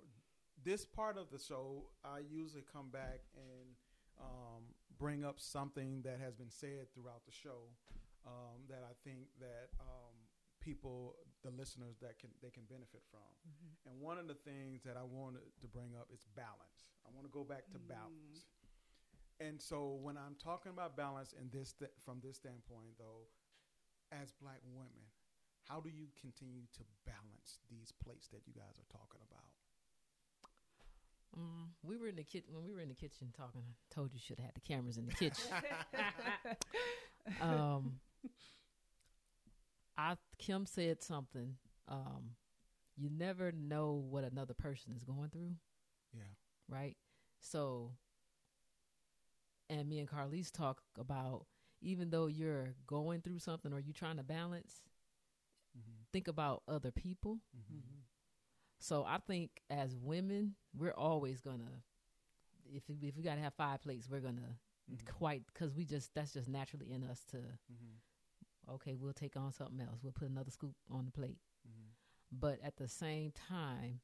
[0.63, 3.76] this part of the show, I usually come back and
[4.19, 7.76] um, bring up something that has been said throughout the show
[8.26, 10.13] um, that I think that um,
[10.59, 13.19] people, the listeners, that can they can benefit from.
[13.49, 13.76] Mhm.
[13.86, 16.86] And one of the things that I wanted to bring up is balance.
[17.05, 17.88] I want to go back to Mm.
[17.88, 18.45] balance.
[19.39, 23.28] And so when I'm talking about balance in this th- from this standpoint, though,
[24.11, 25.11] as black women,
[25.68, 29.49] how do you continue to balance these plates that you guys are talking about?
[31.38, 33.61] Mm, we were in the kitchen when we were in the kitchen talking.
[33.61, 35.43] I told you should have had the cameras in the kitchen.
[37.41, 37.93] um,
[39.97, 41.55] I Kim said something.
[41.88, 42.36] Um,
[42.95, 45.55] you never know what another person is going through,
[46.14, 46.24] Yeah.
[46.70, 46.95] right?
[47.39, 47.91] So,
[49.70, 51.45] and me and Carlise talk about
[51.82, 54.82] even though you're going through something or you're trying to balance.
[56.14, 57.39] Think about other people.
[57.57, 57.80] Mm-hmm.
[58.80, 61.84] So I think as women, we're always gonna,
[62.74, 64.57] if if we gotta have five plates, we're gonna
[64.91, 65.05] Mhm.
[65.18, 68.74] quite because we just that's just naturally in us to Mm-hmm.
[68.76, 69.99] okay, we'll take on something else.
[70.03, 71.39] We'll put another scoop on the plate.
[71.68, 72.39] Mm-hmm.
[72.39, 74.01] But at the same time,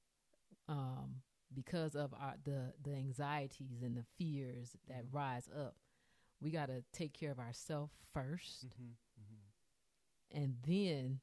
[0.68, 1.22] um,
[1.54, 5.14] because of our the the anxieties and the fears that Mhm.
[5.14, 5.76] rise up,
[6.40, 8.92] we gotta take care of ourselves 1st Mm-hmm.
[9.22, 10.38] Mm-hmm.
[10.38, 11.20] and then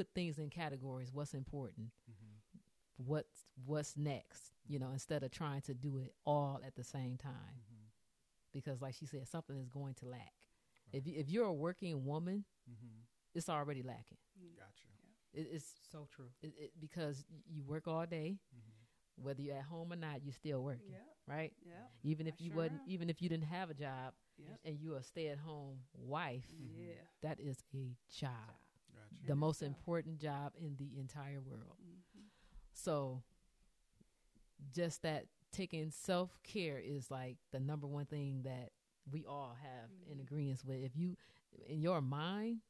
[0.00, 1.10] put things in categories.
[1.12, 1.88] What's important?
[2.10, 3.06] Mm-hmm.
[3.08, 7.16] what's what's next you know instead of trying to do it all at the same
[7.16, 7.86] time Mm-hmm.
[8.52, 10.34] because like she said something is going to lack
[10.92, 13.00] if, you, if you're a working woman Mm-hmm.
[13.34, 14.18] it's already lacking
[14.56, 14.88] Gotcha.
[15.32, 16.30] it, it's So true.
[16.42, 19.24] it, it, because you work all day Mm-hmm.
[19.24, 22.44] whether you're at home or not you're still working Yeah, right yeah, even if I
[22.44, 22.92] you sure wasn't am.
[22.92, 26.46] even if you didn't have a job yeah, and you're a stay-at-home wife
[26.78, 27.04] yeah.
[27.22, 28.56] that is a job
[29.26, 32.28] The most important job in the entire world Mhm.
[32.72, 33.22] So
[34.72, 38.72] just that taking self care is like the number one thing that
[39.10, 40.22] we all have in Mhm.
[40.22, 40.82] agreement with.
[40.82, 41.16] If you
[41.66, 42.60] in your mind,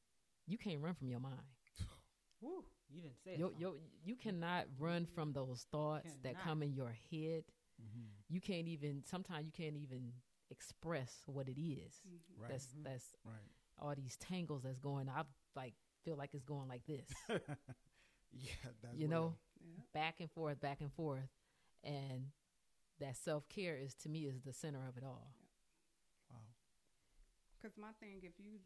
[0.46, 1.46] you can't run from your mind.
[2.40, 3.36] Woo, you didn't say.
[3.36, 7.44] Yo, yo, you cannot run from those thoughts that come in your head.
[7.80, 8.06] Mm-hmm.
[8.28, 10.12] You can't even sometimes you can't even
[10.48, 12.00] express what it is.
[12.06, 12.20] Mhm.
[12.38, 12.50] Right.
[12.50, 13.52] That's that's right.
[13.78, 15.08] all these tangles that's going.
[15.08, 15.74] I've like
[16.04, 17.06] feel like it's going like this.
[18.32, 18.52] yeah.
[18.82, 19.82] That's you know, Yeah.
[19.92, 21.28] back and forth, back and forth,
[21.84, 22.26] and
[23.00, 25.34] that self care is to me is the center of it all.
[26.30, 26.38] Wow.
[27.56, 28.60] Because my thing, if you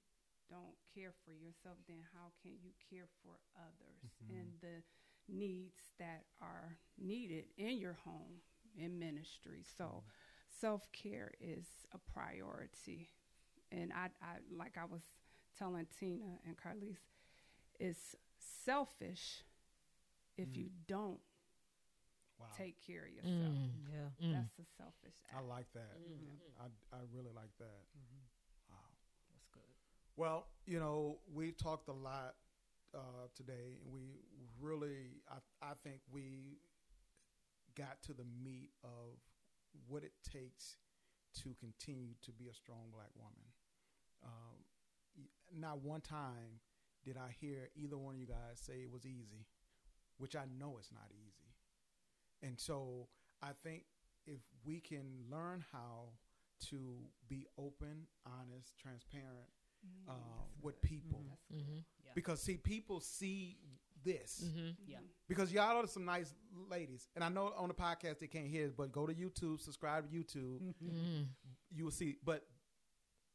[0.51, 4.41] don't care for yourself, then how can you care for others Mhm.
[4.41, 4.83] and the
[5.29, 8.41] needs that are needed in your home,
[8.77, 9.63] in ministry?
[9.63, 10.05] So,
[10.49, 13.11] self care is a priority.
[13.71, 15.03] And I, I, like I was
[15.59, 16.99] telling Tina and Carlise,
[17.81, 18.15] it's
[18.65, 19.45] selfish
[20.37, 20.57] if Mm.
[20.57, 21.21] you don't
[22.39, 22.47] Wow.
[22.57, 23.55] take care of yourself.
[23.55, 24.11] Mm, Yeah.
[24.21, 24.33] mm.
[24.33, 25.97] That's a selfish I like that.
[25.99, 26.39] Mhm.
[26.61, 27.87] I, I really like that.
[27.97, 28.21] Mhm.
[28.69, 28.91] Wow.
[29.31, 29.75] That's good.
[30.17, 32.37] Well, you know, we talked a lot
[32.95, 34.21] uh, today, and we
[34.61, 36.61] really, I, I think we
[37.75, 39.19] got to the meat of
[39.89, 40.77] what it takes
[41.43, 43.47] to continue to be a strong black woman.
[44.23, 46.61] Um, not one time
[47.05, 49.47] did I hear either one of you guys say it was easy,
[50.19, 51.55] which I know it's not easy.
[52.43, 53.09] And so
[53.43, 53.85] I think
[54.27, 56.11] if we can learn how
[56.71, 56.97] to
[57.29, 59.51] be open, honest, transparent
[59.85, 60.09] Mhm.
[60.09, 60.89] uh, with good.
[60.89, 61.29] people, Mhm.
[61.29, 61.59] That's good.
[61.67, 61.85] Mhm.
[62.05, 62.13] Yeah.
[62.15, 63.59] because see, people see
[64.03, 64.77] this Mhm.
[64.87, 65.01] Yeah.
[65.29, 68.67] Because y'all are some nice ladies, and I know on the podcast they can't hear
[68.67, 71.29] it, but go to YouTube, subscribe to YouTube, Mm.
[71.71, 72.19] you will see.
[72.23, 72.47] But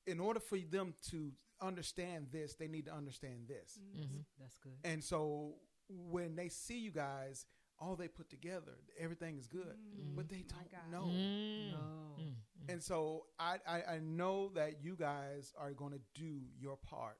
[0.07, 3.79] in order for them to understand this, they need to understand this.
[3.95, 4.25] Mhm.
[4.39, 4.77] That's good.
[4.83, 5.55] And so
[5.89, 7.45] when they see you guys,
[7.79, 10.15] all they put together, everything is good, Mhm.
[10.15, 11.05] but they don't know.
[11.05, 11.71] Mm.
[11.71, 12.15] No.
[12.19, 12.35] Mm.
[12.35, 12.69] Mm.
[12.73, 17.17] And so I, I, I know that you guys are going to do your part,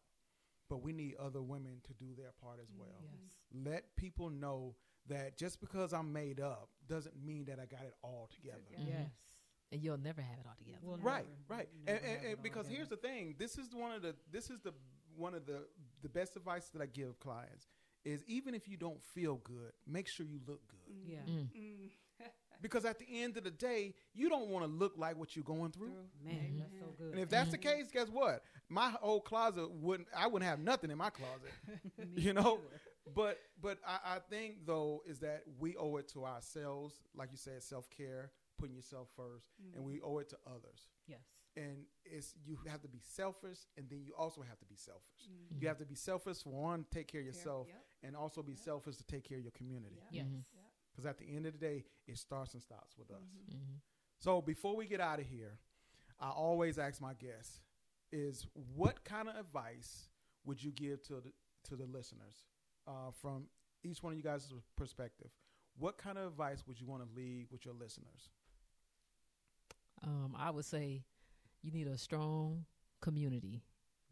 [0.68, 3.02] but we need other women to do their part as well.
[3.02, 3.38] Yes.
[3.54, 4.76] Let people know
[5.08, 8.62] that just because I'm made up doesn't mean that I got it all together.
[8.70, 8.86] Yeah.
[8.86, 9.12] Yes.
[9.72, 10.80] And you'll never have it all together.
[10.82, 11.70] We'll Right, never- right.
[11.86, 14.16] never And, and, it and all because here's the thing, this is one of the
[14.32, 14.74] this is the
[15.16, 15.68] one of the
[16.02, 17.68] the best advice that I give clients
[18.06, 20.96] is even if you don't feel good, make sure you look good.
[21.06, 21.20] Yeah.
[21.28, 21.50] Mm.
[21.56, 21.90] Mm.
[22.62, 25.46] Because at the end of the day, you don't want to look like what you're
[25.46, 25.94] going through.
[25.94, 26.10] Through.
[26.26, 26.60] Man, Mhm.
[26.60, 27.12] that's so good.
[27.14, 27.62] And if that's the Mhm.
[27.62, 28.44] case, guess what?
[28.68, 30.10] My old closet wouldn't.
[30.14, 31.54] I wouldn't have nothing in my closet.
[32.18, 32.58] You know?
[32.58, 32.82] neither.
[33.16, 37.38] But but I, I think though is that we owe it to ourselves, like you
[37.38, 38.30] said, self care,
[38.60, 40.90] putting yourself 1st and we owe it to others.
[41.08, 41.22] Yes.
[41.56, 45.28] And it's you have to be selfish, and then you also have to be selfish.
[45.28, 45.62] Mhm.
[45.62, 47.86] You have to be selfish for one, take care of Care- yourself, Yep.
[48.04, 48.62] and also be Yep.
[48.64, 49.96] selfish to take care of your community.
[49.96, 50.12] Yep.
[50.14, 50.28] Yes.
[50.28, 50.46] Mhm.
[50.54, 50.72] Yep.
[50.92, 53.24] Because at the end of the day, it starts and stops with us.
[53.24, 53.56] Mhm.
[53.56, 53.82] Mhm.
[54.20, 55.60] So before we get out of here,
[56.20, 57.62] I always ask my guests
[58.12, 60.10] is what kind of advice
[60.46, 61.34] would you give to the
[61.64, 62.46] to the listeners
[62.88, 63.50] uh, from
[63.84, 65.32] each one of you guys' perspective?
[65.76, 68.30] What kind of advice would you want to leave with your listeners?
[70.04, 71.04] Um, I would say
[71.62, 72.66] you need a strong
[73.02, 73.64] community,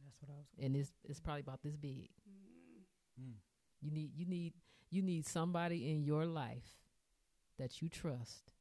[0.04, 0.46] That's what I was.
[0.66, 2.10] and it's it's probably about this big.
[2.30, 3.24] Mm.
[3.24, 3.34] Mm.
[3.82, 4.54] You need you need
[4.90, 6.68] you need somebody in your life
[7.60, 8.54] that you trust,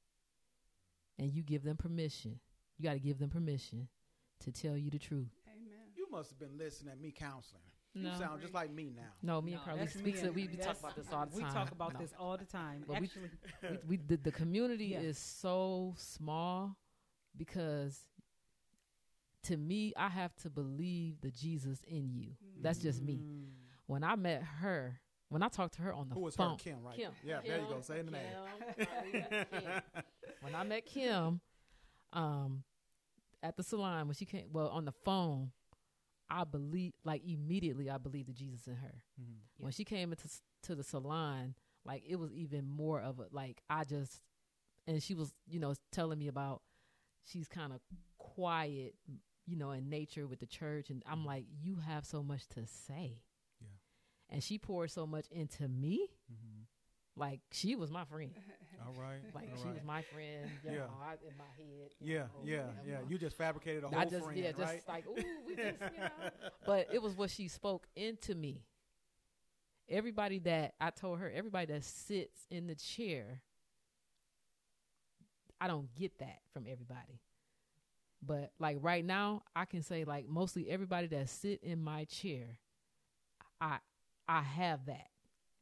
[1.19, 2.39] and you give them permission.
[2.79, 3.89] You got to give them permission
[4.41, 5.33] to tell you the truth.
[5.49, 5.79] Amen.
[5.97, 7.63] You must have been listening at me counseling.
[7.95, 8.13] No.
[8.13, 9.03] You sound just like me now.
[9.23, 10.23] No, me No, and Carly that's speak.
[10.23, 11.49] and- we, we talk about this all the time.
[11.49, 12.01] We talk about No.
[12.01, 12.85] this all the time.
[12.87, 13.31] But Actually,
[13.63, 14.99] we, we the, the community Yeah.
[15.01, 16.77] is so small
[17.37, 17.99] because
[19.45, 22.31] to me i have to believe the jesus in you
[22.61, 23.45] that's just me Mm.
[23.87, 26.57] when i met her when i talked to her on the Who was phone her?
[26.57, 26.97] Kim, right?
[26.97, 27.13] Kim.
[27.25, 27.81] Yeah, there you go.
[27.81, 28.23] Say the name.
[28.77, 29.63] Kim, Kim.
[30.41, 31.41] when i met kim
[32.13, 32.63] um
[33.43, 35.51] at the salon when she came well on the phone
[36.31, 39.37] i believe like immediately i believed the jesus in her Mhm.
[39.59, 40.29] when she came into
[40.63, 44.23] to the salon like it was even more of a like i just
[44.89, 46.63] and she was you know telling me about
[47.31, 47.81] she's kind of
[48.19, 48.95] quiet
[49.47, 52.67] you know in nature with the church and i'm like you have so much to
[52.67, 53.21] say
[53.61, 53.69] Yeah.
[54.31, 56.65] and she poured so much into me Mhm.
[57.17, 58.33] like she was my friend
[58.87, 59.21] All right.
[59.35, 59.75] like all she right.
[59.75, 60.79] was my friend you Yeah.
[60.79, 62.99] know, I, in my head Yeah, know, yeah, yeah.
[63.09, 64.83] You just fabricated a whole I just friend, yeah, just right?
[64.89, 66.31] like ooh, we just you know.
[66.67, 68.65] But it was what she spoke into me.
[69.89, 73.41] Everybody that I told her, everybody that sits in the chair,
[75.61, 77.21] I don't get that from everybody.
[78.23, 82.59] But like right now, I can say like mostly everybody that sit in my chair,
[83.61, 83.79] I
[84.29, 85.11] I have that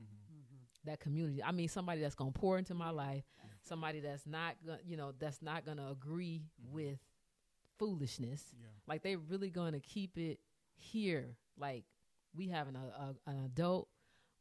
[0.02, 0.66] Mhm.
[0.84, 1.42] that community.
[1.42, 3.24] I mean, somebody that's gonna pour into my life,
[3.62, 6.70] somebody that's not gonna, you know, that's not gonna agree Mhm.
[6.70, 7.00] with
[7.78, 8.54] foolishness.
[8.58, 8.68] Yeah.
[8.86, 10.40] Like they really gonna keep it
[10.76, 11.36] here.
[11.56, 11.84] Like
[12.34, 12.80] we having a,
[13.26, 13.88] a an adult,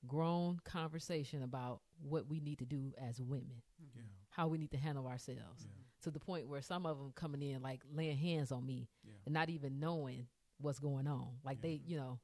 [0.08, 3.62] grown conversation about what we need to do as women,
[3.96, 4.02] Yeah.
[4.36, 5.64] How we need to handle ourselves.
[5.66, 5.70] Yeah.
[6.04, 9.14] To the point where some of them coming in like laying hands on me Yeah.
[9.26, 10.28] and not even knowing
[10.58, 11.38] what's going on.
[11.44, 11.70] Like Yeah.
[11.70, 12.20] they, you know,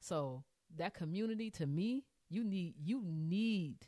[0.00, 0.44] so
[0.76, 3.86] that community to me, you need you need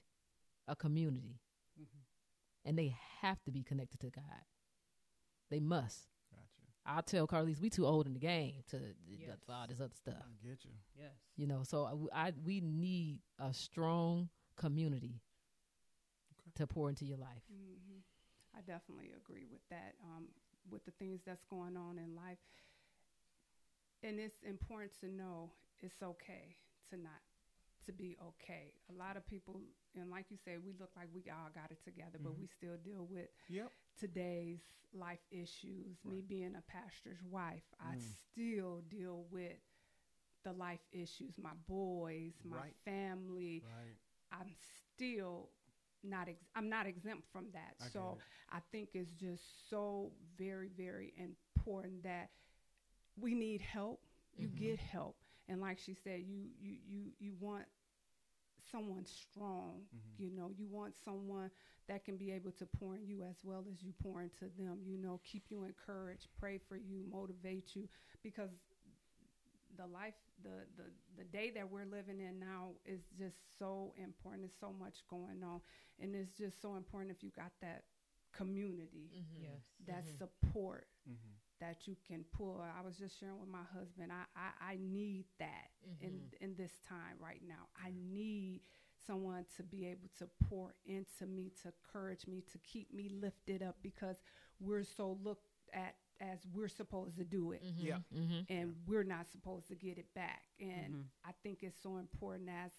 [0.66, 1.40] a community,
[1.80, 1.86] Mhm.
[2.64, 2.88] and they
[3.20, 4.44] have to be connected to God.
[5.50, 6.08] They must.
[6.30, 6.62] Gotcha.
[6.86, 9.38] I'll tell Carlise we too old in the game to Yes.
[9.44, 10.22] for all this other stuff.
[10.26, 10.72] I get you.
[10.96, 11.14] yes.
[11.36, 15.20] You know, so I, I we need a strong community Okay.
[16.56, 17.42] To pour into your life.
[17.48, 18.00] hmm
[18.56, 19.94] I definitely agree with that.
[20.04, 20.26] Um,
[20.70, 22.38] with the things that's going on in life,
[24.02, 26.56] and it's important to know it's okay
[26.90, 27.20] to not
[27.86, 28.72] to be okay.
[28.90, 29.60] A lot of people,
[29.96, 32.38] and like you said, we look like we all got it together, but Mhm.
[32.38, 33.72] we still deal with Yep.
[33.98, 34.60] today's
[34.92, 35.96] life issues.
[36.04, 38.14] Me being a pastor's wife, I Mm.
[38.32, 39.56] still deal with
[40.44, 41.38] the life issues.
[41.38, 42.74] My boys, my Right.
[42.84, 43.64] family.
[43.64, 43.96] Right.
[44.32, 44.54] I'm
[44.94, 45.50] still
[46.04, 47.74] not ex- I'm not exempt from that.
[47.80, 48.18] I so.
[48.52, 52.30] I think it's just so very very important that
[53.16, 54.00] we need help.
[54.36, 54.56] You Mhm.
[54.56, 55.16] get help,
[55.48, 57.64] and like she said, you you you you want
[58.70, 59.82] someone strong.
[59.92, 60.18] Mhm.
[60.18, 61.50] You know, you want someone
[61.88, 64.78] that can be able to pour in you as well as you pour into them.
[64.84, 67.88] You know, keep you encouraged, pray for you, motivate you,
[68.22, 68.50] because
[69.80, 74.42] the life, the the the day that we're living in now is just so important.
[74.42, 75.60] There's so much going on,
[76.00, 77.84] and it's just so important if you got that
[78.32, 79.62] community, Yes.
[79.86, 80.18] that Mhm.
[80.18, 81.38] support Mhm.
[81.60, 82.60] that you can pull.
[82.62, 84.12] I was just sharing with my husband.
[84.12, 85.70] I I, I need that
[86.00, 87.68] in in this time right now.
[87.76, 88.62] I need
[89.06, 93.62] someone to be able to pour into me, to encourage me, to keep me lifted
[93.62, 94.16] up because
[94.60, 97.74] we're so looked at as we're supposed to do it Mhm.
[97.82, 97.98] Yeah.
[98.12, 98.46] Mhm.
[98.50, 100.44] and we're not supposed to get it back.
[100.58, 101.10] And Mhm.
[101.24, 102.72] I think it's so important as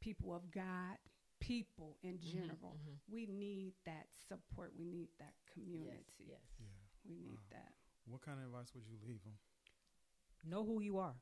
[0.00, 0.98] people of God,
[1.38, 2.98] people in general, mhm.
[3.08, 4.74] we need that support.
[4.76, 6.24] We need that community.
[6.26, 6.40] Yes.
[6.58, 6.66] Yeah.
[7.04, 7.46] We need Wow.
[7.50, 7.74] that.
[8.06, 9.38] What kind of advice would you leave them?
[10.44, 11.14] know who you are.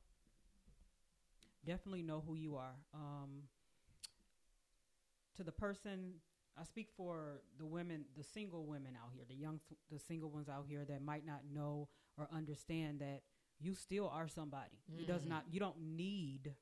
[1.62, 2.74] Definitely know who you are.
[2.94, 3.50] Um,
[5.34, 6.22] to the person,
[6.58, 10.48] I speak for the women, the single women out here, the young, the single ones
[10.48, 11.88] out here that might not know
[12.18, 13.22] or understand that
[13.60, 14.78] you still are somebody.
[14.98, 15.28] It does Mhm.
[15.28, 15.44] not.
[15.52, 16.54] You don't need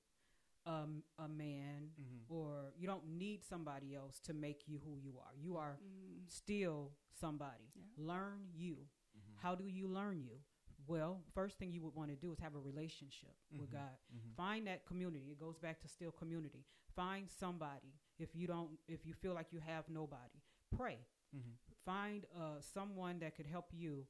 [0.66, 2.30] um, a man Mm-hmm.
[2.34, 5.34] or you don't need somebody else to make you who you are.
[5.34, 6.28] You are Mm.
[6.28, 7.64] still somebody.
[7.74, 7.84] Yeah.
[7.96, 8.74] Learn you.
[9.16, 9.34] Mm-hmm.
[9.40, 10.42] How do you learn you?
[10.86, 13.72] Well, first thing you would want to do is have a relationship with Mhm.
[13.72, 13.98] God.
[14.14, 14.34] Mm-hmm.
[14.34, 15.30] Find that community.
[15.30, 16.66] It goes back to still community.
[16.94, 17.94] Find somebody.
[18.18, 20.42] If you don't, if you feel like you have nobody,
[20.76, 20.98] pray.
[21.36, 21.50] Mm-hmm.
[21.84, 24.06] Find uh, someone that could help you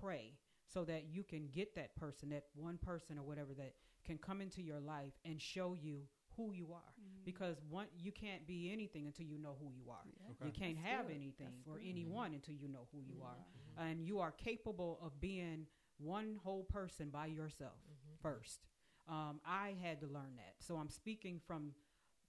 [0.00, 0.34] pray,
[0.66, 4.40] so that you can get that person, that one person or whatever that can come
[4.40, 6.02] into your life and show you
[6.36, 6.92] who you are.
[7.00, 7.24] Mm.
[7.24, 10.04] Because one, you can't be anything until you know who you are.
[10.04, 10.32] Yeah.
[10.32, 10.46] Okay.
[10.46, 11.16] You can't That's have good.
[11.16, 11.88] anything That's or good.
[11.88, 13.36] anyone until you know who you are.
[13.78, 13.84] Yeah.
[13.88, 15.66] and you are capable of being
[15.98, 17.78] one whole person by yourself
[18.22, 18.66] first.
[19.08, 21.72] Um, I had to learn that, so I'm speaking from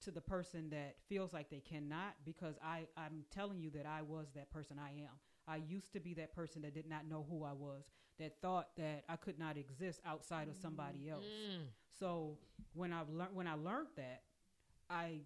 [0.04, 4.02] to the person that feels like they cannot because I I'm telling you that I
[4.02, 5.10] was that person I am.
[5.48, 7.84] I used to be that person that did not know who I was,
[8.20, 11.26] that thought that I could not exist outside of somebody else.
[11.26, 11.62] Mm.
[12.00, 12.38] So
[12.74, 14.24] when I learned when I learned that,
[14.90, 15.22] I,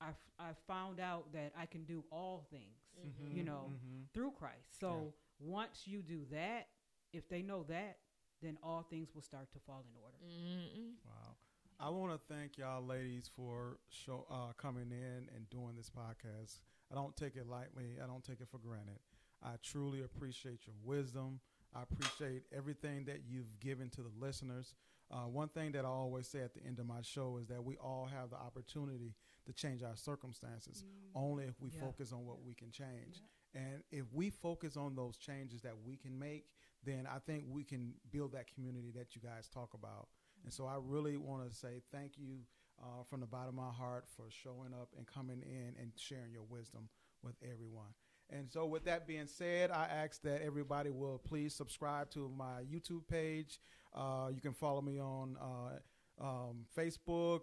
[0.00, 0.08] I,
[0.38, 2.64] I found out that I can do all things,
[3.00, 3.36] Mm-hmm.
[3.36, 3.72] you know,
[4.12, 4.78] through Christ.
[4.80, 6.68] So once you do that,
[7.12, 7.98] if they know that,
[8.42, 10.16] then all things will start to fall in order.
[10.24, 10.92] Mm-mm.
[11.04, 11.34] Wow.
[11.82, 16.60] I want to thank y'all ladies for show, uh, coming in and doing this podcast.
[16.92, 17.96] I don't take it lightly.
[18.02, 18.98] I don't take it for granted.
[19.42, 21.40] I truly appreciate your wisdom.
[21.74, 24.74] I appreciate everything that you've given to the listeners.
[25.10, 27.64] Uh, one thing that I always say at the end of my show is that
[27.64, 29.14] we all have the opportunity
[29.46, 31.80] to change our circumstances only if we Yeah.
[31.80, 33.22] focus on what we can change.
[33.54, 36.46] And if we focus on those changes that we can make,
[36.84, 40.08] then I think we can build that community that you guys talk about.
[40.44, 42.38] And so I really want to say thank you
[42.82, 46.32] uh, from the bottom of my heart for showing up and coming in and sharing
[46.32, 46.88] your wisdom
[47.22, 47.88] with everyone.
[48.32, 52.62] And so, with that being said, I ask that everybody will please subscribe to my
[52.72, 53.58] YouTube page.
[53.92, 57.40] Uh, you can follow me on uh, um, Facebook,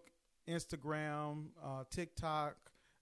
[0.48, 2.56] Instagram, uh, TikTok,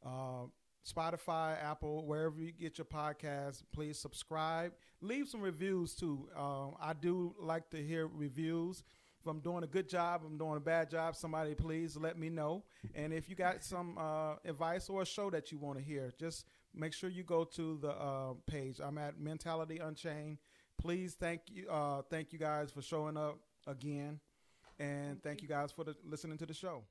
[0.04, 0.46] uh,
[0.86, 3.64] Spotify, Apple, wherever you get your podcast.
[3.72, 4.72] Please subscribe.
[5.02, 6.28] Leave some reviews too.
[6.36, 8.84] Um, I do like to hear reviews.
[9.26, 12.30] If I'm doing a good job, I'm doing a bad job, somebody please let me
[12.30, 12.64] know.
[12.94, 16.14] And if you got some uh, advice or a show that you want to hear,
[16.20, 16.46] just
[16.76, 18.80] make sure you go to the uh, page.
[18.80, 20.38] I'm at Mentality Unchained.
[20.78, 24.20] Please thank you, uh, thank you guys for showing up again,
[24.78, 26.84] and thank you guys for the, listening to the show.